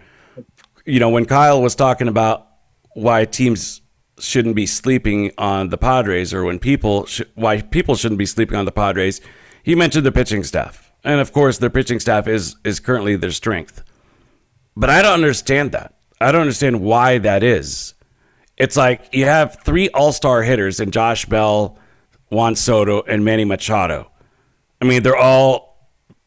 [0.86, 2.47] You know, when Kyle was talking about
[2.93, 3.82] why teams
[4.20, 8.57] shouldn't be sleeping on the Padres, or when people sh- why people shouldn't be sleeping
[8.57, 9.22] on the Padres,
[9.63, 13.32] he mentioned the pitching staff, and of course, their pitching staff is is currently their
[13.32, 13.84] strength.
[14.78, 15.95] But I don't understand that.
[16.22, 17.93] I don't understand why that is.
[18.57, 21.78] It's like you have three All Star hitters in Josh Bell,
[22.30, 24.11] Juan Soto, and Manny Machado.
[24.82, 25.64] I mean, they're all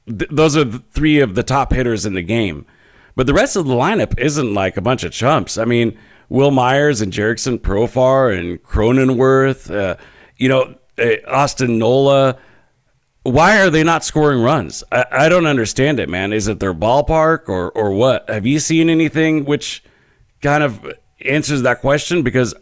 [0.09, 2.67] th- those are three of the top hitters in the game.
[3.15, 5.59] But the rest of the lineup isn't like a bunch of chumps.
[5.59, 5.99] I mean,
[6.29, 9.97] Wil Myers and Jurickson Profar and Cronenworth, uh,
[10.37, 12.39] you know, uh, Austin Nola.
[13.25, 14.85] Why are they not scoring runs?
[14.93, 16.33] I, I don't understand it, man.
[16.33, 18.29] Is it their ballpark or or what?
[18.31, 19.83] Have you seen anything which
[20.41, 20.87] kind of
[21.25, 22.23] answers that question?
[22.23, 22.55] Because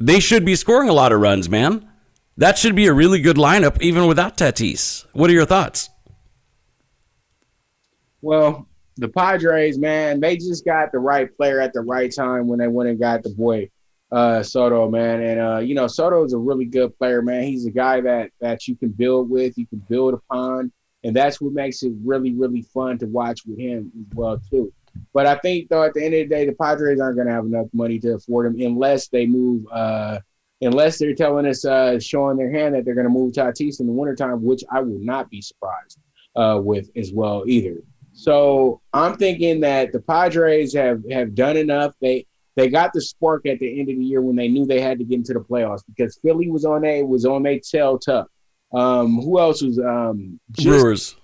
[0.00, 1.88] they should be scoring a lot of runs, man.
[2.36, 5.06] That should be a really good lineup, even without Tatis.
[5.12, 5.90] What are your thoughts?
[8.22, 8.66] Well,
[8.96, 12.68] the Padres, man, they just got the right player at the right time when they
[12.68, 13.70] went and got the boy
[14.10, 15.22] uh, Soto, man.
[15.22, 17.44] And uh, you know, Soto is a really good player, man.
[17.44, 20.72] He's a guy that that you can build with, you can build upon,
[21.04, 24.72] and that's what makes it really, really fun to watch with him as well too.
[25.12, 27.34] But I think though, at the end of the day, the Padres aren't going to
[27.34, 29.64] have enough money to afford him unless they move.
[29.70, 30.18] Uh,
[30.60, 33.86] unless they're telling us, uh, showing their hand that they're going to move Tatis in
[33.86, 36.00] the wintertime, which I will not be surprised
[36.34, 37.76] uh, with as well either.
[38.18, 41.94] So I'm thinking that the Padres have have done enough.
[42.00, 44.80] They they got the spark at the end of the year when they knew they
[44.80, 47.96] had to get into the playoffs because Philly was on a was on a tail
[47.96, 48.26] tough.
[48.74, 51.16] Um, who else was um, just, Brewers?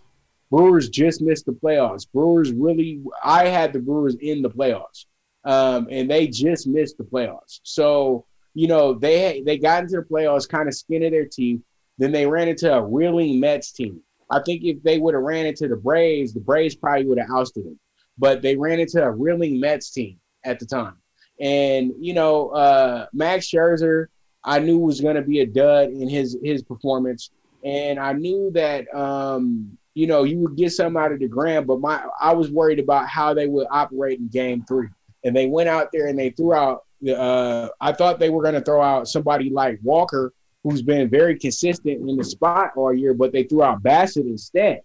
[0.52, 2.06] Brewers just missed the playoffs.
[2.10, 5.06] Brewers really, I had the Brewers in the playoffs,
[5.42, 7.58] um, and they just missed the playoffs.
[7.64, 8.24] So
[8.54, 11.60] you know they they got into the playoffs, kind of skin of their teeth.
[11.98, 14.00] Then they ran into a reeling Mets team.
[14.30, 17.30] I think if they would have ran into the Braves, the Braves probably would have
[17.30, 17.78] ousted them.
[18.18, 20.96] But they ran into a reeling Mets team at the time.
[21.40, 24.06] And, you know, uh, Max Scherzer,
[24.44, 27.30] I knew was going to be a dud in his his performance.
[27.64, 31.80] And I knew that, um, you know, you would get some out of DeGrom, but
[31.80, 34.88] my I was worried about how they would operate in game three.
[35.24, 38.54] And they went out there and they threw out, uh, I thought they were going
[38.54, 40.32] to throw out somebody like Walker–
[40.64, 44.80] who's been very consistent in the spot all year, but they threw out Bassitt instead.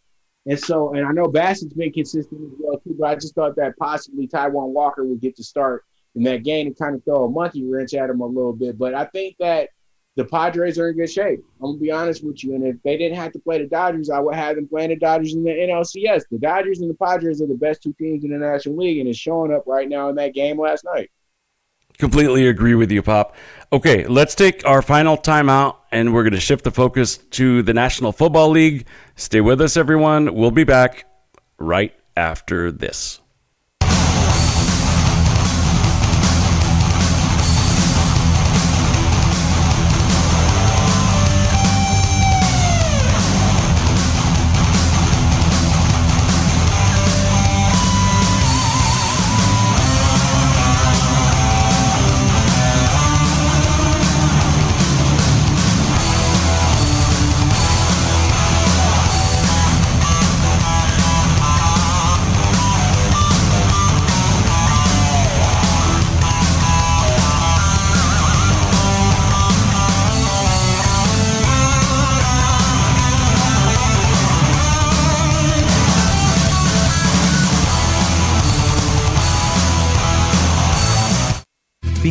[0.45, 3.55] And so, and I know Bassitt's been consistent as well too, but I just thought
[3.55, 7.25] that possibly Taijuan Walker would get to start in that game and kind of throw
[7.25, 8.77] a monkey wrench at him a little bit.
[8.77, 9.69] But I think that
[10.15, 11.39] the Padres are in good shape.
[11.61, 12.55] I'm gonna be honest with you.
[12.55, 14.97] And if they didn't have to play the Dodgers, I would have them playing the
[14.97, 16.23] Dodgers in the NLCS.
[16.29, 19.07] The Dodgers and the Padres are the best two teams in the National League, and
[19.07, 21.09] it's showing up right now in that game last night.
[21.99, 23.35] Completely agree with you, Pop.
[23.73, 27.73] Okay, let's take our final timeout and we're going to shift the focus to the
[27.73, 28.87] National Football League.
[29.17, 30.33] Stay with us, everyone.
[30.33, 31.05] We'll be back
[31.57, 33.19] right after this.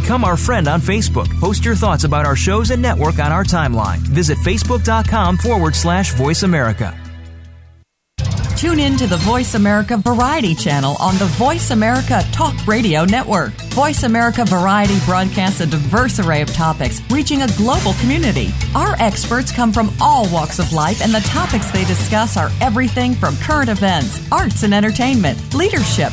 [0.08, 1.28] Become our friend on Facebook.
[1.38, 3.98] Post your thoughts about our shows and network on our timeline.
[3.98, 6.98] Visit facebook.com forward slash voice America.
[8.56, 13.52] Tune in to the Voice America Variety channel on the Voice America Talk Radio Network.
[13.74, 18.48] Voice America Variety broadcasts a diverse array of topics, reaching a global community.
[18.74, 23.14] Our experts come from all walks of life, and the topics they discuss are everything
[23.14, 26.12] from current events, arts and entertainment, leadership,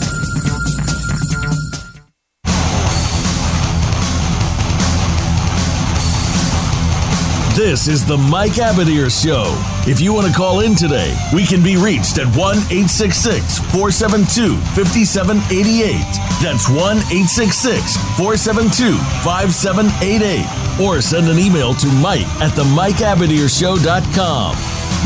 [7.55, 9.43] This is the Mike Abadir Show.
[9.85, 14.55] If you want to call in today, we can be reached at 1 866 472
[14.71, 15.99] 5788.
[16.39, 16.79] That's 1
[17.11, 18.95] 866 472
[19.27, 20.79] 5788.
[20.79, 24.55] Or send an email to Mike at the MikeAbadirshow.com.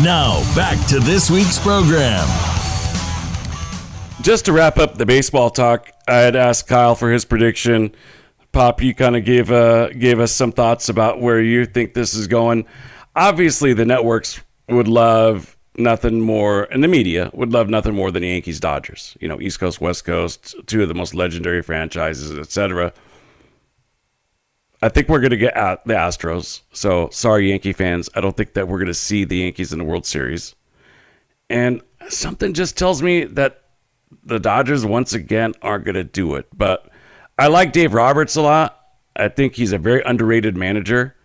[0.05, 2.27] Now, back to this week's program.
[4.21, 7.95] Just to wrap up the baseball talk, I had asked Kyle for his prediction.
[8.55, 12.13] Pop, you kind of gave uh, gave us some thoughts about where you think this
[12.13, 12.65] is going.
[13.13, 14.39] Obviously, the networks
[14.69, 19.17] would love nothing more, and the media would love nothing more than Yankees Dodgers.
[19.19, 22.93] You know, East Coast, West Coast, two of the most legendary franchises, etc.
[24.81, 26.61] I think we're going to get at the Astros.
[26.71, 28.09] So sorry, Yankee fans.
[28.15, 30.55] I don't think that we're going to see the Yankees in the World Series.
[31.49, 33.63] And something just tells me that
[34.23, 36.47] the Dodgers once again aren't going to do it.
[36.57, 36.89] But
[37.37, 38.81] I like Dave Roberts a lot.
[39.15, 41.15] I think he's a very underrated manager.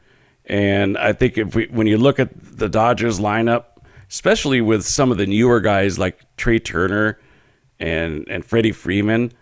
[0.45, 3.65] And I think if we, when you look at the Dodgers lineup,
[4.09, 7.21] especially with some of the newer guys like Trey Turner
[7.79, 9.33] and and Freddie Freeman,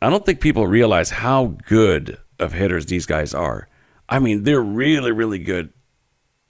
[0.00, 3.68] I don't think people realize how good of hitters these guys are.
[4.08, 5.72] I mean, they're really, really good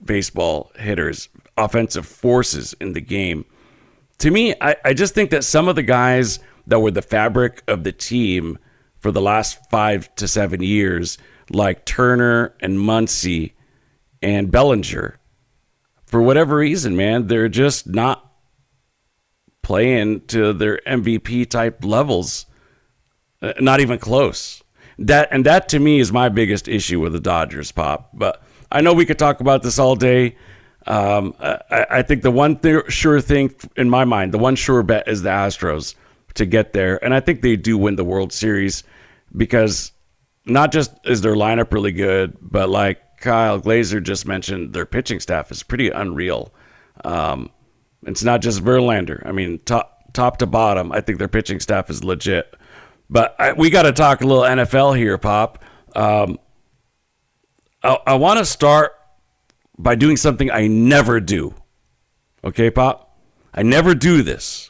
[0.03, 3.45] baseball hitters, offensive forces in the game.
[4.19, 6.39] To me, I, I just think that some of the guys
[6.69, 8.59] that were the fabric of the team
[9.01, 11.19] for the last five to seven years,
[11.51, 13.53] like Turner and Muncy
[14.23, 15.19] and Bellinger,
[16.05, 18.31] for whatever reason, man, they're just not
[19.63, 22.47] playing to their MVP type levels.
[23.43, 24.63] Uh, not even close.
[24.99, 28.11] That and that to me is my biggest issue with the Dodgers, Pop.
[28.13, 30.37] But I know we could talk about this all day.
[30.87, 34.83] Um, I, I, think the one th- sure thing in my mind, the one sure
[34.83, 35.95] bet is the Astros
[36.35, 38.83] to get there, and I think they do win the World Series
[39.37, 39.93] because
[40.47, 45.21] not just is their lineup really good, but like Kyle Glaser just mentioned, their pitching
[45.21, 46.53] staff is pretty unreal.
[47.05, 47.51] Um,
[48.03, 49.25] it's not just Verlander.
[49.27, 52.55] I mean, top top to bottom, I think their pitching staff is legit.
[53.09, 55.65] But I, we got to talk a little NFL here, Pop.
[55.95, 56.39] Um,
[57.83, 58.93] I, I want to start
[59.79, 61.55] by doing something I never do.
[62.45, 63.19] Okay, Pop?
[63.53, 64.70] I never do this,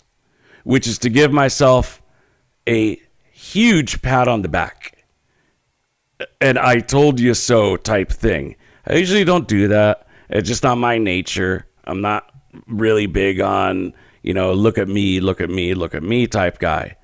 [0.64, 2.02] which is to give myself
[2.68, 3.00] a
[3.32, 5.04] huge pat on the back.
[6.40, 8.56] And I told you so type thing.
[8.86, 10.06] I usually don't do that.
[10.28, 11.66] It's just not my nature.
[11.84, 12.30] I'm not
[12.66, 16.58] really big on, you know, look at me, look at me, look at me type
[16.58, 16.96] guy.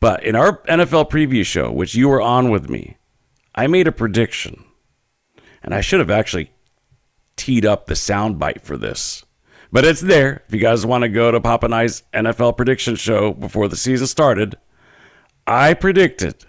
[0.00, 2.96] But in our NFL preview show, which you were on with me,
[3.54, 4.64] I made a prediction.
[5.62, 6.50] And I should have actually
[7.36, 9.24] teed up the soundbite for this.
[9.72, 10.42] But it's there.
[10.48, 13.76] If you guys want to go to Pop and I's NFL prediction show before the
[13.76, 14.56] season started,
[15.46, 16.44] I predicted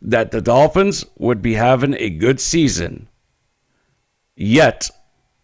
[0.00, 3.08] that the Dolphins would be having a good season.
[4.34, 4.90] Yet,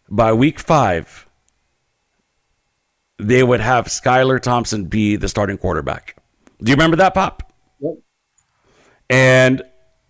[0.09, 1.27] by week five,
[3.19, 6.17] they would have Skylar Thompson be the starting quarterback.
[6.63, 7.53] Do you remember that, Pop?
[7.81, 7.95] Yep.
[9.11, 9.63] And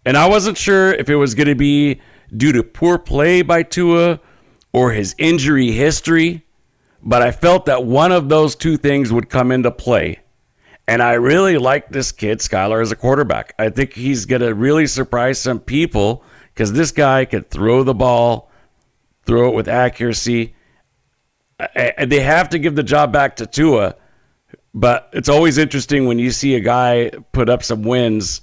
[0.05, 2.01] and I wasn't sure if it was going to be
[2.37, 4.21] due to poor play by Tua
[4.73, 6.45] or his injury history,
[7.03, 10.21] but I felt that one of those two things would come into play.
[10.87, 13.55] And I really like this kid, Skylar, as a quarterback.
[13.59, 17.95] I think he's going to really surprise some people because this guy could throw the
[17.95, 18.51] ball,
[19.25, 20.55] throw it with accuracy.
[21.75, 23.97] and they have to give the job back to Tua.
[24.75, 28.41] But it's always interesting when you see a guy put up some wins,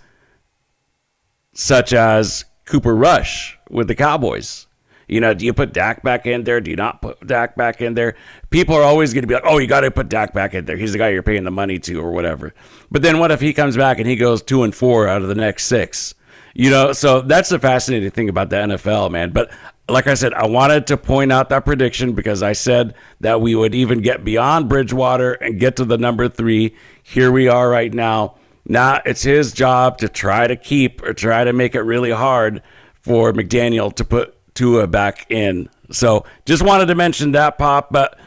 [1.53, 4.68] such as Cooper Rush with the Cowboys.
[5.10, 6.62] You know, do you put Dak back in there?
[6.62, 8.16] Do you not put Dak back in there?
[8.51, 10.66] People are always going to be like, oh, you got to put Dak back in
[10.66, 10.78] there.
[10.78, 12.53] He's the guy you're paying the money to or whatever.
[12.91, 15.28] But then what if he comes back and he goes two and four out of
[15.28, 16.14] the next six?
[16.53, 19.32] You know, so that's the fascinating thing about the NFL, man.
[19.32, 19.51] But
[19.88, 23.55] like I said, I wanted to point out that prediction because I said that we
[23.55, 26.76] would even get beyond Bridgewater and get to the number three.
[27.03, 28.36] Here we are right now.
[28.66, 32.62] Now it's his job to try to keep or try to make it really hard
[33.01, 35.70] for McDaniel to put Tua back in.
[35.89, 37.88] So just wanted to mention that, Pop.
[37.91, 38.20] But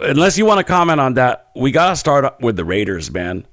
[0.00, 3.46] unless you want to comment on that, we got to start with the Raiders, man,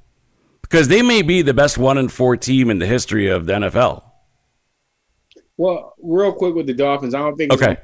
[0.64, 3.54] because they may be the best one and four team in the history of the
[3.54, 4.02] NFL.
[5.58, 7.78] Well, real quick with the Dolphins, I don't think okay.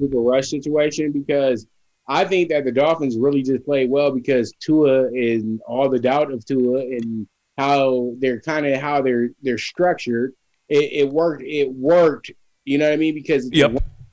[0.00, 1.68] it's a rush situation because
[2.08, 6.32] I think that the Dolphins really just played well because Tua and all the doubt
[6.32, 10.34] of Tua and how they're kind of how they're they're structured.
[10.68, 11.44] It, it, worked.
[11.44, 12.32] It worked.
[12.64, 13.14] You know what I mean?
[13.14, 13.72] Because yep.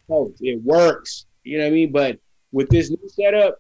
[0.10, 1.26] it works.
[1.44, 1.92] You know what I mean?
[1.92, 2.20] But
[2.52, 3.60] with this new setup,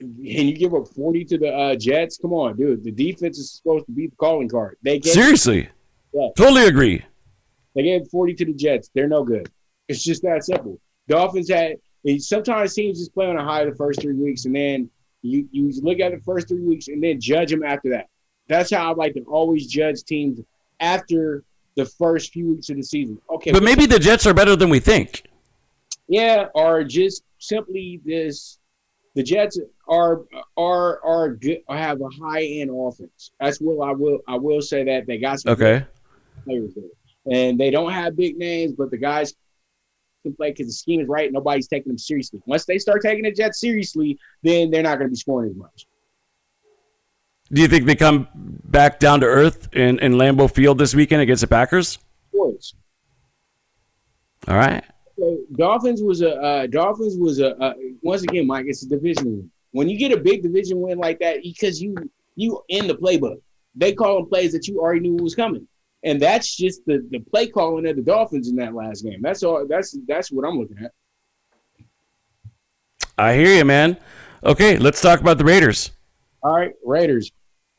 [0.00, 2.82] and you give up forty to the uh, Jets, come on, dude.
[2.82, 4.76] The defense is supposed to be the calling card.
[4.82, 5.68] They seriously,
[6.12, 6.28] yeah.
[6.36, 7.04] totally agree.
[7.74, 8.90] They gave 40 to the Jets.
[8.94, 9.48] They're no good.
[9.88, 10.78] It's just that simple.
[11.08, 11.76] Dolphins had
[12.18, 14.90] sometimes teams just play on a high the first three weeks, and then
[15.22, 18.08] you you look at the first three weeks and then judge them after that.
[18.48, 20.40] That's how I like to always judge teams
[20.80, 21.44] after
[21.76, 23.20] the first few weeks of the season.
[23.30, 25.24] Okay, but maybe the Jets are better than we think.
[26.08, 28.58] Yeah, or just simply this.
[29.14, 29.58] The Jets
[29.88, 30.22] are
[30.56, 31.58] are are good.
[31.68, 33.32] Have a high end offense.
[33.38, 35.84] That's what I will I will say that they got some okay
[36.44, 36.84] players there
[37.30, 39.34] and they don't have big names, but the guys
[40.22, 41.32] can play because the scheme is right.
[41.32, 42.40] Nobody's taking them seriously.
[42.46, 45.56] Once they start taking the Jets seriously, then they're not going to be scoring as
[45.56, 45.86] much.
[47.52, 51.22] Do you think they come back down to earth in, in Lambeau Field this weekend
[51.22, 51.96] against the Packers?
[51.96, 52.74] Of course.
[54.48, 54.82] All right.
[55.18, 58.64] So Dolphins was a uh, Dolphins was a uh, once again, Mike.
[58.68, 59.50] It's a division win.
[59.72, 61.94] When you get a big division win like that, because you
[62.34, 63.40] you in the playbook,
[63.74, 65.68] they call them plays that you already knew was coming
[66.04, 69.20] and that's just the the play calling of the Dolphins in that last game.
[69.22, 69.66] That's all.
[69.68, 70.92] That's that's what I'm looking at.
[73.18, 73.96] I hear you, man.
[74.44, 75.92] Okay, let's talk about the Raiders.
[76.42, 77.30] All right, Raiders,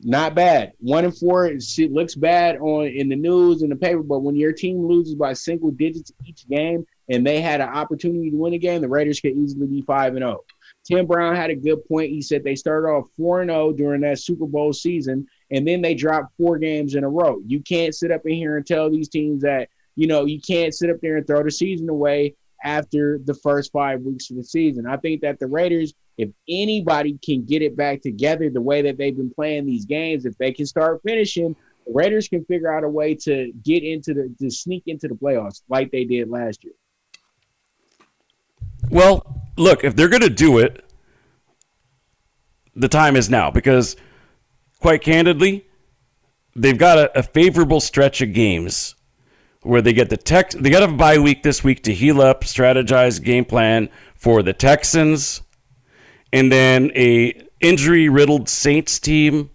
[0.05, 0.73] not bad.
[0.79, 1.47] One and four.
[1.47, 5.15] It looks bad on in the news and the paper, but when your team loses
[5.15, 8.87] by single digits each game, and they had an opportunity to win a game, the
[8.87, 10.39] Raiders could easily be five and zero.
[10.39, 10.45] Oh.
[10.85, 12.11] Tim Brown had a good point.
[12.11, 15.81] He said they started off 4 and 0 during that Super Bowl season, and then
[15.81, 17.39] they dropped four games in a row.
[17.45, 20.73] You can't sit up in here and tell these teams that, you know, you can't
[20.73, 24.43] sit up there and throw the season away after the first five weeks of the
[24.43, 24.85] season.
[24.85, 28.97] I think that the Raiders, if anybody can get it back together the way that
[28.97, 31.55] they've been playing these games, if they can start finishing,
[31.86, 35.16] the Raiders can figure out a way to get into the to sneak into the
[35.16, 36.74] playoffs like they did last year.
[38.89, 40.86] Well, look, if they're going to do it,
[42.76, 43.95] the time is now because,
[44.80, 45.66] quite candidly,
[46.55, 48.95] they've got a, a favorable stretch of games
[49.61, 50.51] where they get the tech.
[50.51, 54.53] They got a bye week this week to heal up, strategize, game plan for the
[54.53, 55.41] Texans,
[56.34, 59.51] and then a injury riddled Saints team,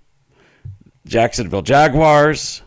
[1.05, 2.63] Jacksonville Jaguars,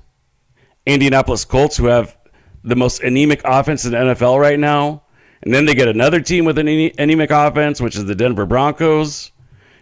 [0.85, 2.15] Indianapolis Colts, who have
[2.63, 5.03] the most anemic offense in the NFL right now.
[5.41, 9.31] And then they get another team with an anemic offense, which is the Denver Broncos.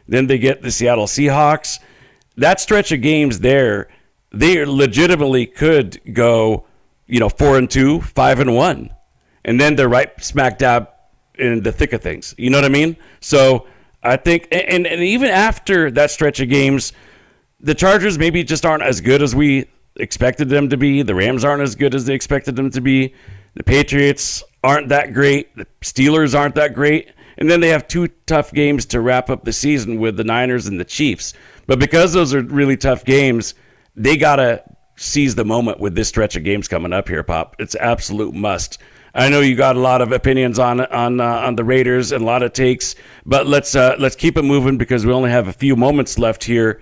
[0.07, 1.79] Then they get the Seattle Seahawks.
[2.37, 3.89] That stretch of games there,
[4.31, 6.65] they legitimately could go,
[7.07, 8.93] you know, four and two, five and one,
[9.43, 10.87] and then they're right smack dab
[11.35, 12.33] in the thick of things.
[12.37, 12.95] You know what I mean?
[13.19, 13.67] So
[14.03, 16.93] I think, and, and even after that stretch of games,
[17.59, 21.01] the Chargers maybe just aren't as good as we expected them to be.
[21.01, 23.13] The Rams aren't as good as they expected them to be.
[23.55, 25.55] The Patriots aren't that great.
[25.55, 27.11] The Steelers aren't that great.
[27.37, 30.67] And then they have two tough games to wrap up the season with the Niners
[30.67, 31.33] and the Chiefs.
[31.67, 33.53] But because those are really tough games,
[33.95, 34.63] they got to
[34.97, 37.55] seize the moment with this stretch of games coming up here, Pop.
[37.59, 38.79] It's absolute must.
[39.15, 42.21] I know you got a lot of opinions on on uh, on the Raiders and
[42.21, 42.95] a lot of takes,
[43.25, 46.43] but let's uh, let's keep it moving because we only have a few moments left
[46.43, 46.81] here.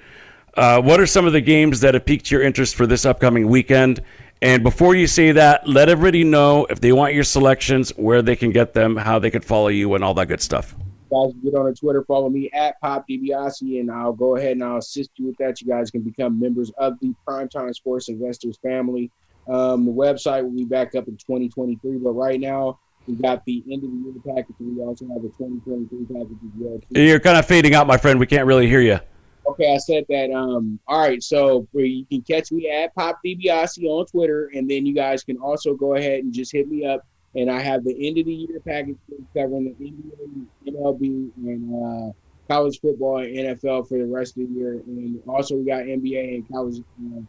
[0.56, 3.48] Uh, what are some of the games that have piqued your interest for this upcoming
[3.48, 4.02] weekend?
[4.42, 8.36] And before you say that, let everybody know if they want your selections, where they
[8.36, 10.76] can get them, how they can follow you, and all that good stuff.
[11.10, 14.78] Guys, get on Twitter, follow me at Pop DiBiase, and I'll go ahead and I'll
[14.78, 15.62] assist you with that.
[15.62, 19.10] You guys can become members of the Primetime Sports Investors family.
[19.48, 23.64] Um, the website will be back up in 2023, but right now, We got the
[23.72, 26.80] end of the year package, and we also have a 2023 package as well.
[26.94, 27.02] Too.
[27.02, 28.20] You're kind of fading out, my friend.
[28.20, 29.00] We can't really hear you.
[29.48, 30.30] Okay, I said that.
[30.32, 34.86] Um, all right, so you can catch me at Pop DiBiase on Twitter, and then
[34.86, 37.08] you guys can also go ahead and just hit me up.
[37.34, 38.98] And I have the end of the year package
[39.34, 42.12] covering the NBA, MLB, and uh,
[42.54, 44.82] college football and NFL for the rest of the year.
[44.86, 47.22] And also we got NBA and college uh,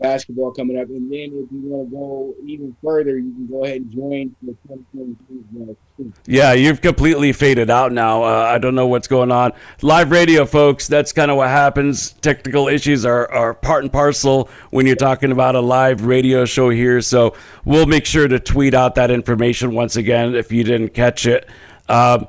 [0.00, 0.88] basketball coming up.
[0.88, 4.34] And then if you want to go even further, you can go ahead and join
[4.42, 6.12] the 2023.
[6.26, 8.22] Yeah, you've completely faded out now.
[8.22, 9.52] Uh, I don't know what's going on.
[9.82, 12.12] Live radio, folks, that's kind of what happens.
[12.12, 16.70] Technical issues are, are part and parcel when you're talking about a live radio show
[16.70, 17.00] here.
[17.00, 17.34] So
[17.64, 21.48] we'll make sure to tweet out that information once again if you didn't catch it.
[21.88, 22.24] Uh,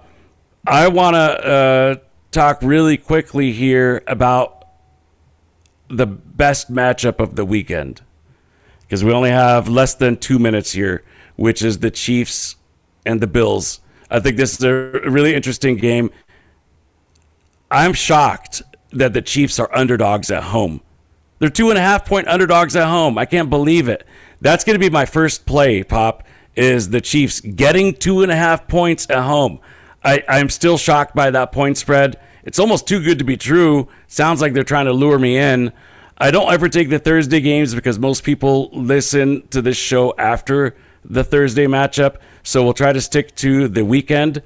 [0.67, 1.95] I want to uh,
[2.31, 4.60] talk really quickly here about
[5.91, 8.01] the best matchup of the weekend
[8.81, 11.03] because we only have less than two minutes here,
[11.35, 12.55] which is the Chiefs
[13.05, 13.79] and the Bills.
[14.09, 14.71] I think this is a
[15.09, 16.11] really interesting game.
[17.69, 18.61] I'm shocked
[18.91, 20.81] that the Chiefs are underdogs at home.
[21.39, 23.17] They're two and a half point underdogs at home.
[23.17, 24.05] I can't believe it.
[24.41, 26.23] That's going to be my first play, Pop,
[26.55, 29.59] is the Chiefs getting two and a half points at home.
[30.03, 32.19] I, I'm still shocked by that point spread.
[32.43, 33.87] It's almost too good to be true.
[34.07, 35.71] Sounds like they're trying to lure me in.
[36.17, 40.75] I don't ever take the Thursday games because most people listen to this show after
[41.03, 42.17] the Thursday matchup.
[42.43, 44.41] So we'll try to stick to the weekend.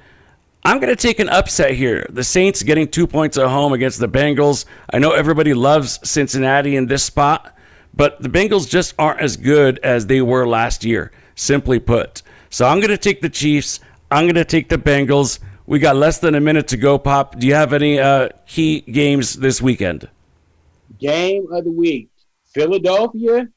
[0.64, 2.06] I'm going to take an upset here.
[2.10, 4.64] The Saints getting two points at home against the Bengals.
[4.90, 7.56] I know everybody loves Cincinnati in this spot,
[7.94, 12.22] but the Bengals just aren't as good as they were last year, simply put.
[12.50, 13.80] So I'm going to take the Chiefs.
[14.10, 15.38] I'm going to take the Bengals.
[15.66, 17.38] We got less than a minute to go, Pop.
[17.38, 20.08] Do you have any uh, key games this weekend?
[20.98, 22.08] Game of the week
[22.54, 23.48] Philadelphia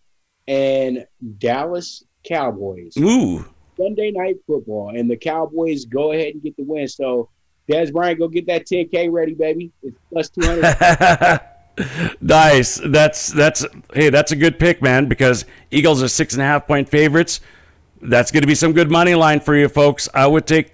[0.48, 1.06] and
[1.38, 2.98] Dallas Cowboys.
[2.98, 3.46] Ooh.
[3.78, 6.88] Sunday night football, and the Cowboys go ahead and get the win.
[6.88, 7.30] So,
[7.70, 9.72] Dez Bryant, go get that 10K ready, baby.
[9.84, 11.40] It's plus 200.
[12.22, 12.82] nice.
[12.84, 15.08] That's that's hey, that's a good pick, man.
[15.08, 17.40] Because Eagles are six and a half point favorites.
[18.02, 20.10] That's going to be some good money line for you, folks.
[20.14, 20.74] I would take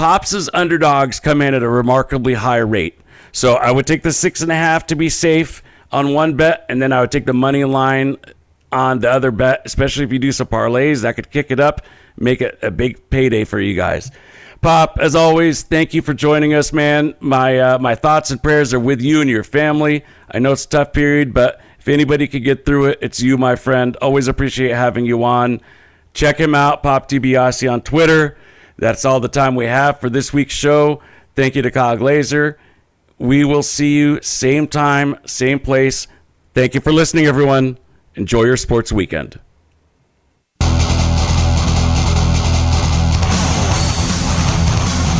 [0.00, 2.98] Pops' underdogs come in at a remarkably high rate.
[3.32, 6.64] So I would take the six and a half to be safe on one bet,
[6.70, 8.16] and then I would take the money line
[8.72, 11.02] on the other bet, especially if you do some parlays.
[11.02, 11.82] That could kick it up,
[12.16, 14.10] make it a big payday for you guys.
[14.62, 17.14] Pop, as always, thank you for joining us, man.
[17.20, 20.02] My uh, my thoughts and prayers are with you and your family.
[20.30, 23.36] I know it's a tough period, but if anybody could get through it, it's you,
[23.36, 23.96] my friend.
[23.96, 25.60] Always appreciate having you on.
[26.14, 28.38] Check him out, Pop DiBiase on Twitter.
[28.80, 31.02] That's all the time we have for this week's show.
[31.36, 32.58] Thank you to Kyle Glaser.
[33.18, 36.06] We will see you same time, same place.
[36.54, 37.78] Thank you for listening, everyone.
[38.14, 39.38] Enjoy your sports weekend.